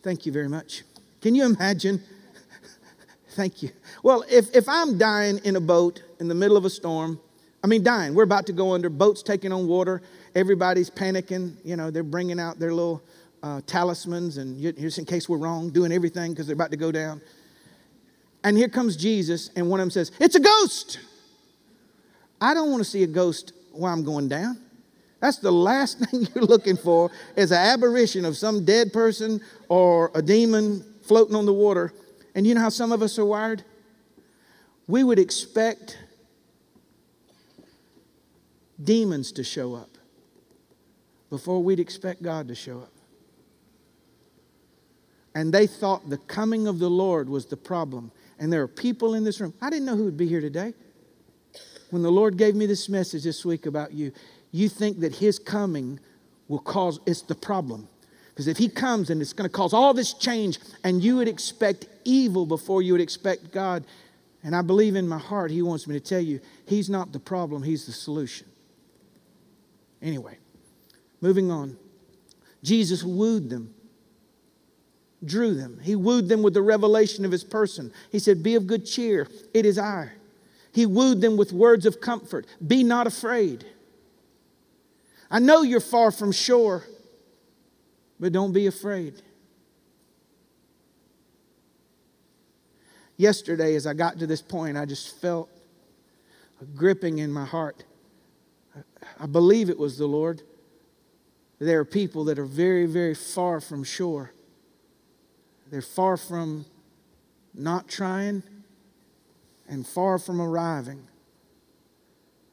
Thank 0.02 0.26
you 0.26 0.32
very 0.32 0.48
much. 0.48 0.84
Can 1.22 1.34
you 1.34 1.46
imagine? 1.46 2.02
Thank 3.30 3.62
you. 3.62 3.70
Well, 4.02 4.22
if, 4.30 4.54
if 4.54 4.68
I'm 4.68 4.98
dying 4.98 5.38
in 5.44 5.56
a 5.56 5.60
boat 5.60 6.02
in 6.20 6.28
the 6.28 6.34
middle 6.34 6.58
of 6.58 6.66
a 6.66 6.70
storm, 6.70 7.18
I 7.62 7.66
mean, 7.66 7.82
dying, 7.82 8.14
we're 8.14 8.24
about 8.24 8.44
to 8.46 8.52
go 8.52 8.74
under, 8.74 8.90
boats 8.90 9.22
taking 9.22 9.50
on 9.50 9.66
water, 9.66 10.02
everybody's 10.34 10.90
panicking, 10.90 11.56
you 11.64 11.76
know, 11.76 11.90
they're 11.90 12.02
bringing 12.02 12.40
out 12.40 12.58
their 12.58 12.72
little 12.72 13.02
uh, 13.42 13.60
talismans 13.66 14.38
and 14.38 14.60
just 14.76 14.98
in 14.98 15.04
case 15.04 15.28
we're 15.28 15.38
wrong, 15.38 15.70
doing 15.70 15.92
everything 15.92 16.32
because 16.32 16.46
they're 16.46 16.54
about 16.54 16.70
to 16.70 16.76
go 16.76 16.90
down. 16.90 17.20
And 18.42 18.56
here 18.56 18.68
comes 18.68 18.96
Jesus, 18.96 19.50
and 19.56 19.70
one 19.70 19.80
of 19.80 19.84
them 19.84 19.90
says, 19.90 20.12
It's 20.20 20.34
a 20.34 20.40
ghost. 20.40 20.98
I 22.40 22.52
don't 22.52 22.70
want 22.70 22.82
to 22.82 22.88
see 22.88 23.02
a 23.02 23.06
ghost 23.06 23.52
while 23.72 23.92
I'm 23.92 24.04
going 24.04 24.28
down. 24.28 24.58
That's 25.20 25.38
the 25.38 25.50
last 25.50 25.98
thing 26.10 26.28
you're 26.34 26.44
looking 26.44 26.76
for 26.76 27.10
is 27.36 27.52
an 27.52 27.58
aberration 27.58 28.24
of 28.24 28.36
some 28.36 28.64
dead 28.64 28.92
person 28.92 29.40
or 29.68 30.10
a 30.14 30.20
demon 30.20 30.84
floating 31.02 31.34
on 31.34 31.46
the 31.46 31.52
water. 31.52 31.94
And 32.34 32.46
you 32.46 32.54
know 32.54 32.60
how 32.60 32.68
some 32.68 32.92
of 32.92 33.00
us 33.00 33.18
are 33.18 33.24
wired? 33.24 33.62
We 34.86 35.04
would 35.04 35.18
expect 35.18 35.98
demons 38.82 39.32
to 39.32 39.44
show 39.44 39.74
up 39.74 39.93
before 41.34 41.60
we'd 41.60 41.80
expect 41.80 42.22
God 42.22 42.46
to 42.46 42.54
show 42.54 42.78
up. 42.78 42.92
And 45.34 45.52
they 45.52 45.66
thought 45.66 46.08
the 46.08 46.16
coming 46.16 46.68
of 46.68 46.78
the 46.78 46.88
Lord 46.88 47.28
was 47.28 47.44
the 47.44 47.56
problem. 47.56 48.12
And 48.38 48.52
there 48.52 48.62
are 48.62 48.68
people 48.68 49.14
in 49.14 49.24
this 49.24 49.40
room. 49.40 49.52
I 49.60 49.68
didn't 49.68 49.84
know 49.84 49.96
who 49.96 50.04
would 50.04 50.16
be 50.16 50.28
here 50.28 50.40
today. 50.40 50.74
When 51.90 52.02
the 52.02 52.12
Lord 52.12 52.36
gave 52.36 52.54
me 52.54 52.66
this 52.66 52.88
message 52.88 53.24
this 53.24 53.44
week 53.44 53.66
about 53.66 53.92
you, 53.92 54.12
you 54.52 54.68
think 54.68 55.00
that 55.00 55.16
His 55.16 55.40
coming 55.40 55.98
will 56.46 56.60
cause, 56.60 57.00
it's 57.04 57.22
the 57.22 57.34
problem. 57.34 57.88
Because 58.28 58.46
if 58.46 58.56
He 58.56 58.68
comes 58.68 59.10
and 59.10 59.20
it's 59.20 59.32
going 59.32 59.50
to 59.50 59.52
cause 59.52 59.72
all 59.72 59.92
this 59.92 60.12
change, 60.12 60.60
and 60.84 61.02
you 61.02 61.16
would 61.16 61.26
expect 61.26 61.88
evil 62.04 62.46
before 62.46 62.80
you 62.80 62.92
would 62.92 63.02
expect 63.02 63.50
God, 63.50 63.84
and 64.44 64.54
I 64.54 64.62
believe 64.62 64.94
in 64.94 65.08
my 65.08 65.18
heart 65.18 65.50
He 65.50 65.62
wants 65.62 65.88
me 65.88 65.98
to 65.98 66.00
tell 66.00 66.20
you, 66.20 66.38
He's 66.68 66.88
not 66.88 67.10
the 67.10 67.18
problem, 67.18 67.64
He's 67.64 67.86
the 67.86 67.92
solution. 67.92 68.46
Anyway, 70.00 70.38
moving 71.24 71.50
on. 71.50 71.76
Jesus 72.62 73.02
wooed 73.02 73.50
them 73.50 73.74
drew 75.24 75.54
them. 75.54 75.80
He 75.82 75.96
wooed 75.96 76.28
them 76.28 76.42
with 76.42 76.54
the 76.54 76.62
revelation 76.62 77.24
of 77.24 77.32
his 77.32 77.44
person. 77.44 77.92
He 78.10 78.18
said, 78.18 78.42
Be 78.42 78.54
of 78.54 78.66
good 78.66 78.86
cheer, 78.86 79.28
it 79.52 79.66
is 79.66 79.78
I. 79.78 80.10
He 80.72 80.86
wooed 80.86 81.20
them 81.20 81.36
with 81.36 81.52
words 81.52 81.86
of 81.86 82.00
comfort 82.00 82.46
Be 82.64 82.82
not 82.82 83.06
afraid. 83.06 83.64
I 85.30 85.38
know 85.38 85.62
you're 85.62 85.80
far 85.80 86.10
from 86.10 86.32
shore, 86.32 86.84
but 88.20 88.32
don't 88.32 88.52
be 88.52 88.66
afraid. 88.66 89.14
Yesterday, 93.16 93.74
as 93.74 93.86
I 93.86 93.94
got 93.94 94.18
to 94.18 94.26
this 94.26 94.42
point, 94.42 94.76
I 94.76 94.84
just 94.84 95.20
felt 95.20 95.48
a 96.60 96.64
gripping 96.64 97.18
in 97.18 97.32
my 97.32 97.44
heart. 97.44 97.84
I 99.18 99.26
believe 99.26 99.70
it 99.70 99.78
was 99.78 99.98
the 99.98 100.06
Lord. 100.06 100.42
There 101.64 101.80
are 101.80 101.84
people 101.86 102.24
that 102.24 102.38
are 102.38 102.44
very, 102.44 102.84
very 102.84 103.14
far 103.14 103.58
from 103.58 103.84
shore. 103.84 104.32
They're 105.70 105.80
far 105.80 106.18
from 106.18 106.66
not 107.54 107.88
trying 107.88 108.42
and 109.66 109.86
far 109.86 110.18
from 110.18 110.42
arriving. 110.42 111.08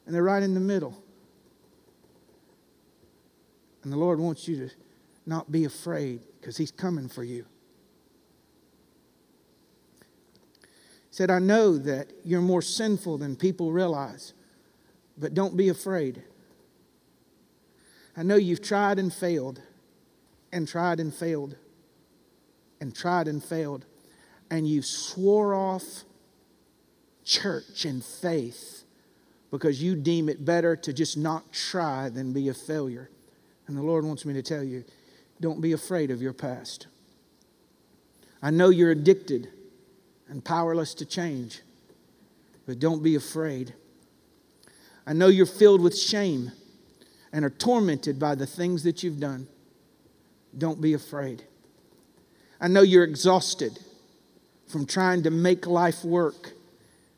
And 0.05 0.15
they're 0.15 0.23
right 0.23 0.41
in 0.41 0.53
the 0.53 0.61
middle. 0.61 1.03
And 3.83 3.91
the 3.91 3.97
Lord 3.97 4.17
wants 4.17 4.47
you 4.47 4.55
to 4.55 4.69
not 5.25 5.51
be 5.51 5.65
afraid 5.65 6.21
because 6.39 6.55
He's 6.55 6.71
coming 6.71 7.09
for 7.09 7.25
you. 7.25 7.45
He 10.61 10.67
said, 11.09 11.29
I 11.29 11.39
know 11.39 11.77
that 11.79 12.13
you're 12.23 12.39
more 12.39 12.61
sinful 12.61 13.17
than 13.17 13.35
people 13.35 13.73
realize, 13.73 14.33
but 15.17 15.33
don't 15.33 15.57
be 15.57 15.67
afraid. 15.67 16.23
I 18.15 18.23
know 18.23 18.35
you've 18.35 18.61
tried 18.61 18.99
and 18.99 19.13
failed, 19.13 19.61
and 20.51 20.67
tried 20.67 20.99
and 20.99 21.13
failed 21.13 21.55
and 22.81 22.93
tried 22.95 23.27
and 23.27 23.41
failed, 23.41 23.85
and 24.49 24.67
you 24.67 24.81
swore 24.81 25.53
off 25.53 26.03
church 27.23 27.85
and 27.85 28.03
faith 28.03 28.83
because 29.51 29.81
you 29.81 29.95
deem 29.95 30.27
it 30.27 30.43
better 30.43 30.75
to 30.75 30.91
just 30.91 31.15
not 31.15 31.53
try 31.53 32.09
than 32.09 32.33
be 32.33 32.49
a 32.49 32.53
failure. 32.53 33.09
And 33.67 33.77
the 33.77 33.83
Lord 33.83 34.03
wants 34.03 34.25
me 34.25 34.33
to 34.33 34.41
tell 34.41 34.63
you 34.63 34.83
don't 35.39 35.61
be 35.61 35.71
afraid 35.71 36.11
of 36.11 36.21
your 36.21 36.33
past. 36.33 36.87
I 38.41 38.49
know 38.49 38.69
you're 38.69 38.91
addicted 38.91 39.49
and 40.27 40.43
powerless 40.43 40.93
to 40.95 41.05
change, 41.05 41.61
but 42.65 42.79
don't 42.79 43.03
be 43.03 43.15
afraid. 43.15 43.73
I 45.05 45.13
know 45.13 45.27
you're 45.27 45.45
filled 45.45 45.81
with 45.81 45.97
shame 45.97 46.51
and 47.33 47.45
are 47.45 47.49
tormented 47.49 48.19
by 48.19 48.35
the 48.35 48.45
things 48.45 48.83
that 48.83 49.03
you've 49.03 49.19
done. 49.19 49.47
Don't 50.57 50.81
be 50.81 50.93
afraid. 50.93 51.43
I 52.59 52.67
know 52.67 52.81
you're 52.81 53.03
exhausted 53.03 53.79
from 54.67 54.85
trying 54.85 55.23
to 55.23 55.31
make 55.31 55.65
life 55.65 56.03
work. 56.03 56.53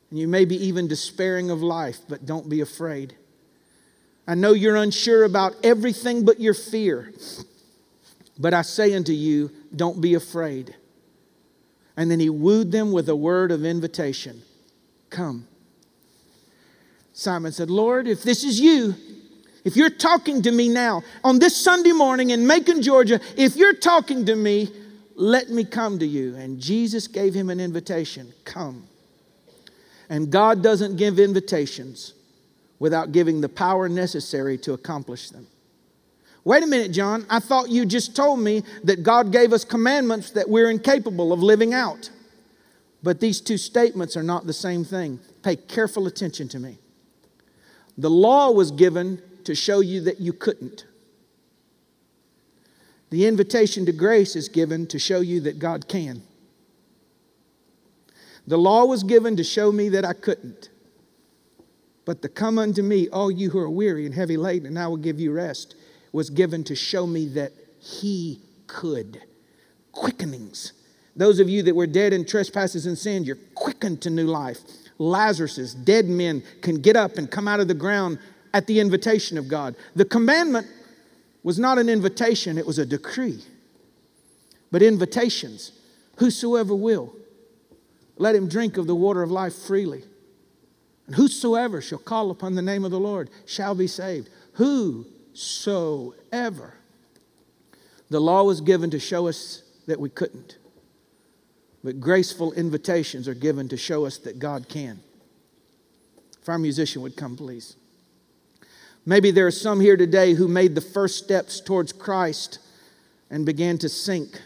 And 0.10 0.19
you 0.19 0.28
may 0.28 0.45
be 0.45 0.56
even 0.65 0.88
despairing 0.88 1.49
of 1.49 1.62
life, 1.62 1.99
but 2.08 2.26
don't 2.26 2.49
be 2.49 2.62
afraid. 2.62 3.15
I 4.28 4.36
know 4.36 4.54
you're 4.54 4.76
unsure 4.76 5.23
about 5.23 5.54
everything 5.63 6.23
but 6.23 6.39
your 6.39 6.54
fear. 6.54 7.12
But 8.39 8.54
I 8.54 8.62
say 8.62 8.93
unto 8.93 9.12
you, 9.12 9.52
don't 9.76 9.99
be 9.99 10.13
afraid. 10.13 10.76
And 11.97 12.10
then 12.10 12.19
he 12.19 12.30
wooed 12.30 12.71
them 12.71 12.91
with 12.91 13.10
a 13.10 13.15
word 13.15 13.52
of 13.52 13.65
invitation 13.65 14.43
Come. 15.10 15.47
Simon 17.13 17.52
said, 17.52 17.69
Lord, 17.69 18.08
if 18.08 18.23
this 18.23 18.43
is 18.43 18.60
you, 18.60 18.95
if 19.63 19.76
you're 19.76 19.89
talking 19.89 20.41
to 20.41 20.52
me 20.52 20.69
now 20.69 21.04
on 21.23 21.39
this 21.39 21.56
Sunday 21.56 21.91
morning 21.91 22.32
in 22.32 22.45
Macon, 22.45 22.82
Georgia, 22.82 23.19
if 23.38 23.56
you're 23.56 23.73
talking 23.73 24.26
to 24.26 24.36
me, 24.36 24.69
let 25.15 25.49
me 25.49 25.63
come 25.63 25.99
to 25.99 26.06
you. 26.06 26.36
And 26.36 26.60
Jesus 26.60 27.08
gave 27.08 27.34
him 27.34 27.49
an 27.49 27.60
invitation 27.60 28.34
come. 28.45 28.88
And 30.10 30.30
God 30.32 30.62
doesn't 30.62 30.97
give 30.97 31.17
invitations 31.17 32.13
without 32.80 33.12
giving 33.12 33.41
the 33.41 33.49
power 33.49 33.88
necessary 33.88 34.58
to 34.60 34.73
accomplish 34.73 35.30
them. 35.30 35.47
Wait 36.43 36.62
a 36.62 36.67
minute, 36.67 36.91
John. 36.91 37.26
I 37.30 37.39
thought 37.39 37.69
you 37.69 37.86
just 37.86 38.15
told 38.15 38.39
me 38.39 38.63
that 38.84 39.02
God 39.02 39.32
gave 39.32 39.54
us 39.54 39.63
commandments 39.63 40.32
that 40.32 40.49
we're 40.49 40.69
incapable 40.69 41.32
of 41.32 41.41
living 41.41 41.73
out. 41.73 42.10
But 43.02 43.21
these 43.21 43.39
two 43.39 43.58
statements 43.58 44.17
are 44.17 44.23
not 44.23 44.45
the 44.45 44.54
same 44.54 44.84
thing. 44.84 45.19
Pay 45.41 45.56
careful 45.56 46.06
attention 46.06 46.49
to 46.49 46.60
me. 46.60 46.80
The 47.97 48.10
law 48.10 48.52
was 48.52 48.71
given 48.71 49.21
to 49.45 49.56
show 49.56 49.79
you 49.79 50.01
that 50.01 50.19
you 50.19 50.34
couldn't. 50.34 50.86
The 53.10 53.27
invitation 53.27 53.86
to 53.86 53.91
grace 53.91 54.36
is 54.36 54.49
given 54.49 54.88
to 54.88 54.97
show 54.97 55.21
you 55.21 55.41
that 55.41 55.60
God 55.60 55.88
can. 55.88 56.23
The 58.47 58.58
law 58.58 58.86
was 58.86 59.03
given 59.03 59.38
to 59.38 59.43
show 59.43 59.71
me 59.71 59.89
that 59.89 60.03
I 60.03 60.13
couldn't. 60.13 60.69
But 62.06 62.21
the 62.21 62.29
come 62.29 62.58
unto 62.58 62.82
me, 62.82 63.08
all 63.10 63.32
you 63.32 63.49
who 63.49 63.60
are 63.60 63.69
weary 63.69 64.06
and 64.06 64.13
heavy 64.13 64.36
laden, 64.36 64.67
and 64.67 64.79
I 64.79 64.88
will 64.88 64.97
give 64.97 65.19
you 65.19 65.32
rest, 65.32 65.75
was 66.12 66.29
given 66.29 66.63
to 66.65 66.75
show 66.75 67.08
me 67.08 67.27
that 67.29 67.51
He 67.79 68.41
could. 68.67 69.21
Quickenings. 69.93 70.73
Those 71.15 71.39
of 71.39 71.47
you 71.47 71.63
that 71.63 71.75
were 71.75 71.88
dead 71.88 72.12
in 72.12 72.25
trespasses 72.25 72.86
and 72.86 72.97
sin, 72.97 73.23
you're 73.23 73.38
quickened 73.53 74.01
to 74.01 74.10
new 74.10 74.25
life. 74.25 74.60
Lazarus, 74.97 75.73
dead 75.73 76.06
men, 76.06 76.43
can 76.62 76.82
get 76.82 76.95
up 76.95 77.17
and 77.17 77.29
come 77.29 77.47
out 77.47 77.60
of 77.60 77.67
the 77.67 77.73
ground 77.73 78.17
at 78.53 78.67
the 78.67 78.79
invitation 78.79 79.37
of 79.37 79.47
God. 79.47 79.75
The 79.95 80.05
commandment 80.05 80.67
was 81.41 81.59
not 81.59 81.77
an 81.77 81.89
invitation, 81.89 82.57
it 82.57 82.65
was 82.65 82.79
a 82.79 82.85
decree. 82.85 83.43
But 84.71 84.81
invitations, 84.81 85.71
whosoever 86.17 86.73
will, 86.73 87.13
let 88.17 88.35
him 88.35 88.47
drink 88.47 88.77
of 88.77 88.87
the 88.87 88.95
water 88.95 89.21
of 89.23 89.31
life 89.31 89.53
freely. 89.53 90.03
And 91.07 91.15
whosoever 91.15 91.81
shall 91.81 91.97
call 91.99 92.31
upon 92.31 92.55
the 92.55 92.61
name 92.61 92.85
of 92.85 92.91
the 92.91 92.99
Lord 92.99 93.29
shall 93.45 93.75
be 93.75 93.87
saved. 93.87 94.29
Whosoever. 94.53 95.15
The 98.09 98.21
law 98.21 98.43
was 98.43 98.61
given 98.61 98.89
to 98.91 98.99
show 98.99 99.27
us 99.27 99.63
that 99.87 99.99
we 99.99 100.09
couldn't, 100.09 100.57
but 101.83 101.99
graceful 101.99 102.53
invitations 102.53 103.27
are 103.27 103.33
given 103.33 103.67
to 103.69 103.77
show 103.77 104.05
us 104.05 104.17
that 104.19 104.39
God 104.39 104.69
can. 104.69 104.99
If 106.41 106.47
our 106.47 106.59
musician 106.59 107.01
would 107.01 107.17
come, 107.17 107.35
please. 107.35 107.75
Maybe 109.05 109.31
there 109.31 109.47
are 109.47 109.51
some 109.51 109.79
here 109.79 109.97
today 109.97 110.33
who 110.33 110.47
made 110.47 110.75
the 110.75 110.81
first 110.81 111.17
steps 111.17 111.59
towards 111.59 111.91
Christ 111.91 112.59
and 113.29 113.45
began 113.45 113.77
to 113.79 113.89
sink. 113.89 114.41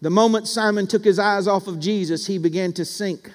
The 0.00 0.10
moment 0.10 0.48
Simon 0.48 0.88
took 0.88 1.04
his 1.04 1.20
eyes 1.20 1.46
off 1.46 1.68
of 1.68 1.78
Jesus, 1.78 2.26
he 2.26 2.38
began 2.38 2.72
to 2.72 2.84
sink. 2.84 3.30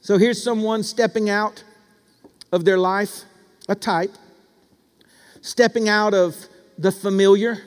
So 0.00 0.16
here's 0.16 0.42
someone 0.42 0.84
stepping 0.84 1.28
out 1.28 1.64
of 2.52 2.64
their 2.64 2.78
life, 2.78 3.24
a 3.68 3.74
type, 3.74 4.14
stepping 5.40 5.88
out 5.88 6.14
of 6.14 6.36
the 6.78 6.92
familiar. 6.92 7.58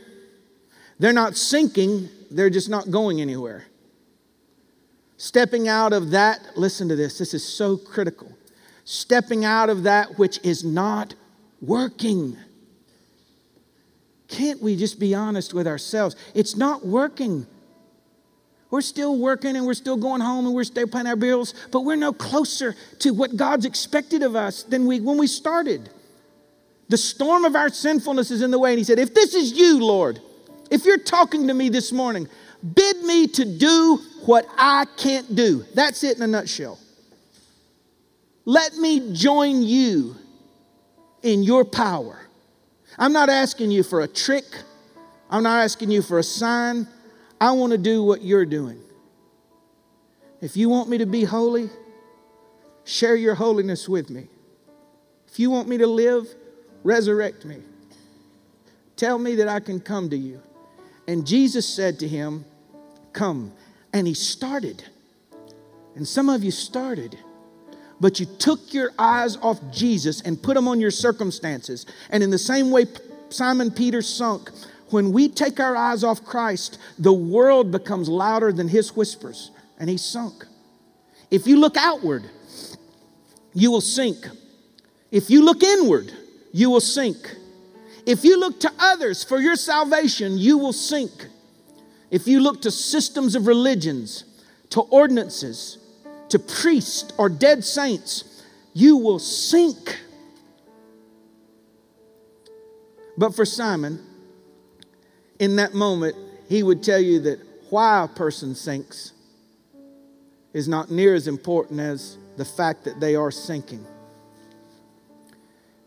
They're 0.99 1.11
not 1.11 1.35
sinking, 1.35 2.07
they're 2.31 2.49
just 2.49 2.69
not 2.69 2.89
going 2.89 3.19
anywhere. 3.19 3.65
Stepping 5.17 5.67
out 5.67 5.91
of 5.91 6.11
that, 6.11 6.39
listen 6.55 6.87
to 6.87 6.95
this, 6.95 7.17
this 7.17 7.33
is 7.33 7.45
so 7.45 7.75
critical 7.75 8.31
stepping 8.85 9.45
out 9.45 9.69
of 9.69 9.83
that 9.83 10.17
which 10.17 10.39
is 10.43 10.63
not 10.63 11.13
working. 11.61 12.37
Can't 14.27 14.61
we 14.61 14.75
just 14.75 14.99
be 14.99 15.13
honest 15.13 15.53
with 15.53 15.67
ourselves? 15.67 16.15
It's 16.33 16.55
not 16.55 16.85
working. 16.85 17.45
We're 18.69 18.81
still 18.81 19.17
working 19.17 19.57
and 19.57 19.65
we're 19.65 19.73
still 19.73 19.97
going 19.97 20.21
home 20.21 20.45
and 20.45 20.55
we're 20.55 20.63
still 20.63 20.87
paying 20.87 21.05
our 21.05 21.17
bills, 21.17 21.53
but 21.71 21.81
we're 21.81 21.97
no 21.97 22.13
closer 22.13 22.73
to 22.99 23.11
what 23.11 23.35
God's 23.35 23.65
expected 23.65 24.23
of 24.23 24.35
us 24.35 24.63
than 24.63 24.87
we 24.87 25.01
when 25.01 25.17
we 25.17 25.27
started. 25.27 25.89
The 26.87 26.97
storm 26.97 27.45
of 27.45 27.55
our 27.55 27.69
sinfulness 27.69 28.31
is 28.31 28.41
in 28.41 28.51
the 28.51 28.59
way. 28.59 28.71
And 28.71 28.77
he 28.77 28.83
said, 28.83 28.99
If 28.99 29.13
this 29.13 29.33
is 29.33 29.53
you, 29.53 29.83
Lord, 29.83 30.19
if 30.69 30.85
you're 30.85 30.97
talking 30.97 31.47
to 31.47 31.53
me 31.53 31.69
this 31.69 31.91
morning, 31.91 32.27
bid 32.73 33.03
me 33.03 33.27
to 33.27 33.45
do 33.45 33.99
what 34.25 34.45
I 34.57 34.85
can't 34.97 35.35
do. 35.35 35.65
That's 35.73 36.03
it 36.03 36.17
in 36.17 36.23
a 36.23 36.27
nutshell. 36.27 36.79
Let 38.45 38.75
me 38.75 39.13
join 39.13 39.61
you 39.61 40.15
in 41.21 41.43
your 41.43 41.63
power. 41.63 42.19
I'm 42.97 43.13
not 43.13 43.29
asking 43.29 43.71
you 43.71 43.83
for 43.83 44.01
a 44.01 44.07
trick. 44.07 44.45
I'm 45.29 45.43
not 45.43 45.63
asking 45.63 45.91
you 45.91 46.01
for 46.01 46.19
a 46.19 46.23
sign. 46.23 46.87
I 47.39 47.51
want 47.51 47.71
to 47.71 47.77
do 47.77 48.03
what 48.03 48.21
you're 48.21 48.45
doing. 48.45 48.81
If 50.41 50.57
you 50.57 50.69
want 50.69 50.89
me 50.89 50.97
to 50.97 51.05
be 51.05 51.23
holy, 51.23 51.69
share 52.83 53.15
your 53.15 53.35
holiness 53.35 53.87
with 53.87 54.09
me. 54.09 54.27
If 55.27 55.39
you 55.39 55.49
want 55.49 55.67
me 55.67 55.77
to 55.77 55.87
live, 55.87 56.27
resurrect 56.83 57.45
me. 57.45 57.57
Tell 58.95 59.17
me 59.17 59.35
that 59.35 59.47
I 59.47 59.59
can 59.59 59.79
come 59.79 60.09
to 60.09 60.17
you. 60.17 60.41
And 61.07 61.25
Jesus 61.25 61.67
said 61.67 61.99
to 61.99 62.07
him, 62.07 62.45
Come. 63.13 63.53
And 63.93 64.07
he 64.07 64.13
started. 64.13 64.83
And 65.95 66.07
some 66.07 66.29
of 66.29 66.43
you 66.43 66.51
started 66.51 67.17
but 68.01 68.19
you 68.19 68.25
took 68.25 68.73
your 68.73 68.91
eyes 68.97 69.37
off 69.37 69.59
Jesus 69.71 70.21
and 70.21 70.41
put 70.41 70.55
them 70.55 70.67
on 70.67 70.81
your 70.81 70.91
circumstances. 70.91 71.85
And 72.09 72.23
in 72.23 72.31
the 72.31 72.39
same 72.39 72.71
way 72.71 72.87
Simon 73.29 73.69
Peter 73.69 74.01
sunk, 74.01 74.49
when 74.89 75.13
we 75.13 75.29
take 75.29 75.59
our 75.59 75.77
eyes 75.77 76.03
off 76.03 76.25
Christ, 76.25 76.79
the 76.97 77.13
world 77.13 77.71
becomes 77.71 78.09
louder 78.09 78.51
than 78.51 78.67
his 78.67 78.95
whispers, 78.95 79.51
and 79.79 79.89
he 79.89 79.97
sunk. 79.97 80.45
If 81.29 81.47
you 81.47 81.57
look 81.57 81.77
outward, 81.77 82.29
you 83.53 83.71
will 83.71 83.81
sink. 83.81 84.27
If 85.11 85.29
you 85.29 85.45
look 85.45 85.63
inward, 85.63 86.11
you 86.51 86.69
will 86.69 86.81
sink. 86.81 87.35
If 88.05 88.25
you 88.25 88.37
look 88.39 88.59
to 88.61 88.71
others 88.79 89.23
for 89.23 89.39
your 89.39 89.55
salvation, 89.55 90.37
you 90.37 90.57
will 90.57 90.73
sink. 90.73 91.27
If 92.09 92.27
you 92.27 92.41
look 92.41 92.63
to 92.63 92.71
systems 92.71 93.35
of 93.35 93.47
religions, 93.47 94.25
to 94.71 94.81
ordinances, 94.81 95.77
to 96.31 96.39
priests 96.39 97.13
or 97.17 97.29
dead 97.29 97.63
saints, 97.63 98.43
you 98.73 98.97
will 98.97 99.19
sink. 99.19 99.99
But 103.17 103.35
for 103.35 103.45
Simon, 103.45 103.99
in 105.39 105.57
that 105.57 105.73
moment, 105.73 106.15
he 106.47 106.63
would 106.63 106.81
tell 106.83 106.99
you 106.99 107.19
that 107.21 107.39
why 107.69 108.03
a 108.03 108.07
person 108.07 108.55
sinks 108.55 109.13
is 110.53 110.67
not 110.67 110.89
near 110.89 111.15
as 111.15 111.27
important 111.27 111.79
as 111.79 112.17
the 112.37 112.45
fact 112.45 112.85
that 112.85 112.99
they 112.99 113.15
are 113.15 113.31
sinking. 113.31 113.85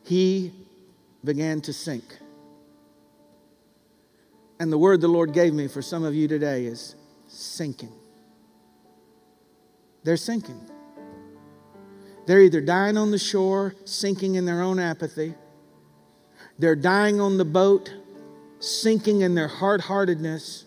He 0.05 0.53
began 1.25 1.63
to 1.63 1.73
sink. 1.73 2.05
And 4.61 4.71
the 4.71 4.79
word 4.79 5.01
the 5.01 5.09
Lord 5.09 5.33
gave 5.33 5.55
me 5.55 5.69
for 5.69 5.83
some 5.83 6.05
of 6.05 6.15
you 6.15 6.29
today 6.29 6.67
is 6.67 6.95
sinking 7.29 7.93
they're 10.05 10.17
sinking. 10.17 10.61
They're 12.27 12.43
either 12.43 12.61
dying 12.61 12.97
on 12.97 13.11
the 13.11 13.19
shore, 13.19 13.75
sinking 13.85 14.37
in 14.37 14.45
their 14.45 14.63
own 14.63 14.79
apathy, 14.79 15.35
they're 16.59 16.77
dying 16.77 17.21
on 17.21 17.37
the 17.37 17.45
boat, 17.45 17.93
sinking 18.61 19.23
in 19.23 19.35
their 19.35 19.49
hard 19.49 19.81
heartedness, 19.81 20.65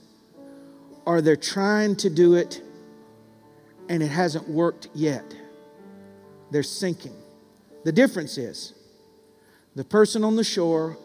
or 1.06 1.22
they're 1.22 1.36
trying 1.36 1.96
to 1.98 2.10
do 2.10 2.36
it 2.36 2.62
and 3.90 4.04
it 4.04 4.10
hasn't 4.10 4.48
worked 4.50 4.90
yet. 4.94 5.24
They're 6.52 6.64
sinking. 6.64 7.16
The 7.86 7.92
difference 7.92 8.38
is 8.38 8.74
the 9.76 9.86
person 9.86 10.24
on 10.24 10.36
the 10.36 10.44
shore 10.44 10.98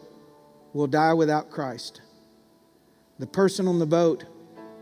will 0.73 0.87
die 0.87 1.13
without 1.13 1.49
Christ, 1.49 2.01
the 3.19 3.27
person 3.27 3.67
on 3.67 3.79
the 3.79 3.85
boat 3.85 4.25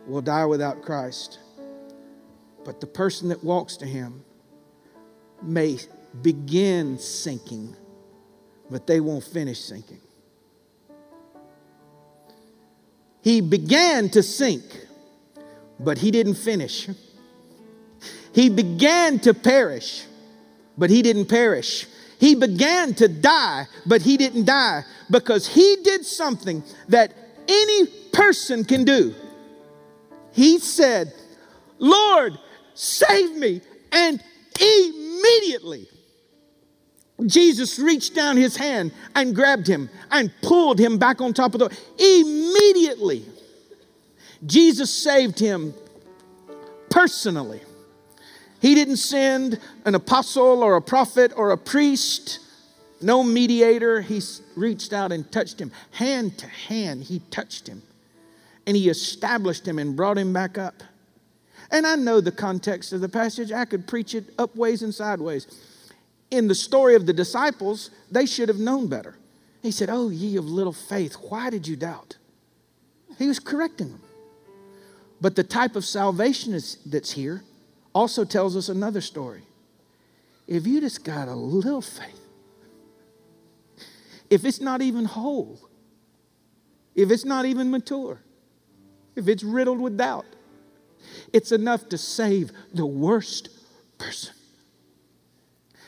will 0.07 0.21
die 0.21 0.45
without 0.45 0.81
Christ. 0.81 1.39
But 2.63 2.80
the 2.80 2.88
person 2.88 3.30
that 3.30 3.43
walks 3.43 3.78
to 3.78 3.86
him 3.86 4.24
may 5.41 5.78
begin 6.21 7.00
sinking, 7.00 7.76
but 8.69 8.88
they 8.88 9.00
won't 9.00 9.24
finish 9.24 9.60
sinking. 9.60 10.02
He 13.24 13.41
began 13.41 14.10
to 14.10 14.24
sink, 14.24 14.63
but 15.80 15.97
he 15.97 16.12
didn't 16.12 16.36
finish. 16.36 16.89
He 18.34 18.50
began 18.50 19.19
to 19.19 19.34
perish, 19.34 20.06
but 20.78 20.89
he 20.89 21.02
didn't 21.02 21.26
perish. 21.26 21.88
He 22.19 22.36
began 22.36 22.93
to 22.95 23.08
die, 23.08 23.67
but 23.86 24.02
he 24.02 24.17
didn't 24.17 24.45
die 24.45 24.84
because 25.10 25.47
he 25.47 25.78
did 25.84 26.06
something 26.06 26.63
that 26.88 27.13
any 27.47 27.88
person 28.13 28.63
can 28.63 28.84
do. 28.84 29.13
He 30.32 30.60
said, 30.60 31.13
Lord, 31.80 32.38
Save 32.81 33.35
me. 33.35 33.61
And 33.91 34.23
immediately, 34.59 35.87
Jesus 37.27 37.77
reached 37.77 38.15
down 38.15 38.37
his 38.37 38.55
hand 38.57 38.91
and 39.13 39.35
grabbed 39.35 39.67
him 39.67 39.87
and 40.09 40.31
pulled 40.41 40.79
him 40.79 40.97
back 40.97 41.21
on 41.21 41.31
top 41.31 41.53
of 41.53 41.59
the. 41.59 41.77
Immediately, 41.99 43.23
Jesus 44.47 44.91
saved 44.91 45.37
him 45.37 45.75
personally. 46.89 47.61
He 48.61 48.73
didn't 48.73 48.97
send 48.97 49.59
an 49.85 49.93
apostle 49.93 50.63
or 50.63 50.75
a 50.75 50.81
prophet 50.81 51.33
or 51.35 51.51
a 51.51 51.59
priest, 51.59 52.39
no 52.99 53.23
mediator. 53.23 54.01
He 54.01 54.23
reached 54.55 54.91
out 54.91 55.11
and 55.11 55.31
touched 55.31 55.61
him. 55.61 55.71
Hand 55.91 56.39
to 56.39 56.47
hand, 56.47 57.03
he 57.03 57.19
touched 57.29 57.67
him. 57.67 57.83
And 58.65 58.75
he 58.75 58.89
established 58.89 59.67
him 59.67 59.77
and 59.77 59.95
brought 59.95 60.17
him 60.17 60.33
back 60.33 60.57
up. 60.57 60.81
And 61.71 61.88
I 61.88 61.95
know 61.95 62.19
the 62.19 62.31
context 62.31 62.91
of 62.91 63.01
the 63.01 63.10
passage. 63.10 63.51
I 63.51 63.65
could 63.65 63.88
preach 63.88 64.13
it 64.13 64.25
up 64.38 64.55
ways 64.55 64.81
and 64.81 64.93
sideways. 64.93 65.47
In 66.29 66.47
the 66.47 66.55
story 66.55 66.95
of 66.95 67.05
the 67.05 67.13
disciples, 67.13 67.89
they 68.12 68.25
should 68.25 68.49
have 68.49 68.60
known 68.60 68.88
better. 68.88 69.15
He 69.62 69.71
said, 69.71 69.89
Oh, 69.89 70.10
ye 70.10 70.36
of 70.36 70.45
little 70.45 70.73
faith, 70.73 71.15
why 71.15 71.49
did 71.49 71.67
you 71.67 71.75
doubt? 71.75 72.17
He 73.17 73.27
was 73.27 73.39
correcting 73.39 73.89
them. 73.89 74.01
But 75.21 75.36
the 75.36 75.43
type 75.43 75.75
of 75.75 75.86
salvation 75.86 76.60
that's 76.86 77.12
here 77.12 77.43
also 77.93 78.25
tells 78.25 78.57
us 78.57 78.69
another 78.69 79.01
story. 79.01 79.43
If 80.47 80.65
you 80.65 80.81
just 80.81 81.03
got 81.03 81.27
a 81.27 81.36
little 81.36 81.81
faith, 81.81 82.19
if 84.29 84.43
it's 84.45 84.60
not 84.60 84.81
even 84.81 85.05
whole, 85.05 85.60
if 86.95 87.12
it's 87.12 87.25
not 87.25 87.45
even 87.45 87.69
mature, 87.69 88.19
if 89.15 89.27
it's 89.27 89.43
riddled 89.43 89.79
with 89.79 89.97
doubt, 89.97 90.25
it's 91.33 91.51
enough 91.51 91.89
to 91.89 91.97
save 91.97 92.51
the 92.73 92.85
worst 92.85 93.49
person. 93.97 94.33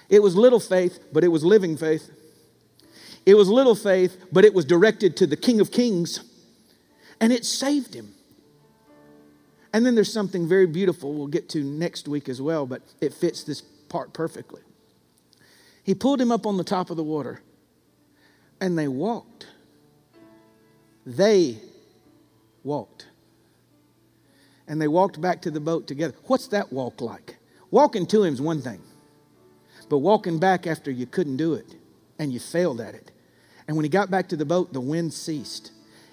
It 0.10 0.22
was 0.22 0.36
little 0.36 0.60
faith, 0.60 1.00
but 1.12 1.24
it 1.24 1.30
was 1.30 1.44
living 1.44 1.78
faith. 1.78 2.12
It 3.26 3.36
was 3.36 3.50
little 3.50 3.76
faith, 3.76 4.18
but 4.32 4.46
it 4.46 4.54
was 4.54 4.66
directed 4.66 5.18
to 5.18 5.28
the 5.28 5.38
King 5.38 5.62
of 5.62 5.72
Kings, 5.72 6.24
and 7.20 7.32
it 7.32 7.46
saved 7.46 7.94
him. 7.94 8.14
And 9.72 9.86
then 9.86 9.96
there's 9.96 10.14
something 10.14 10.48
very 10.48 10.68
beautiful 10.68 11.14
we'll 11.14 11.28
get 11.28 11.50
to 11.50 11.64
next 11.64 12.08
week 12.08 12.30
as 12.30 12.42
well, 12.42 12.66
but 12.66 12.82
it 13.02 13.14
fits 13.14 13.44
this 13.44 13.62
part 13.62 14.14
perfectly. 14.14 14.62
He 15.84 15.96
pulled 15.96 16.22
him 16.22 16.32
up 16.32 16.46
on 16.46 16.58
the 16.58 16.64
top 16.64 16.90
of 16.90 16.98
the 16.98 17.04
water, 17.04 17.42
and 18.62 18.78
they 18.78 18.88
walked 18.88 19.48
They 21.06 21.58
walked. 22.64 23.08
And 24.68 24.82
they 24.82 24.88
walked 24.88 25.20
back 25.20 25.42
to 25.42 25.52
the 25.52 25.60
boat 25.60 25.88
together. 25.88 26.16
What's 26.26 26.48
that 26.48 26.72
walk 26.72 27.02
like? 27.02 27.38
Walking 27.70 28.06
to 28.08 28.24
him 28.24 28.34
is 28.34 28.42
one 28.42 28.62
thing, 28.62 28.82
but 29.90 29.98
walking 29.98 30.40
back 30.40 30.68
after 30.68 30.92
you 30.92 31.06
couldn't 31.06 31.38
do 31.38 31.54
it 31.56 31.76
and 32.20 32.32
you 32.32 32.40
failed 32.40 32.80
at 32.80 32.94
it. 32.94 33.12
And 33.68 33.76
when 33.76 33.84
he 33.84 33.90
got 33.90 34.12
back 34.12 34.30
to 34.30 34.38
the 34.38 34.46
boat, 34.46 34.74
the 34.74 34.82
wind 34.82 35.14
ceased. 35.14 35.72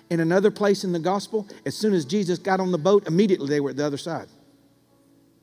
In 0.08 0.20
another 0.20 0.50
place 0.50 0.82
in 0.84 0.92
the 0.92 0.98
gospel, 0.98 1.46
as 1.64 1.76
soon 1.76 1.94
as 1.94 2.04
Jesus 2.04 2.38
got 2.38 2.60
on 2.60 2.72
the 2.72 2.78
boat, 2.78 3.06
immediately 3.06 3.48
they 3.48 3.60
were 3.60 3.70
at 3.70 3.76
the 3.76 3.86
other 3.86 3.96
side. 3.96 4.28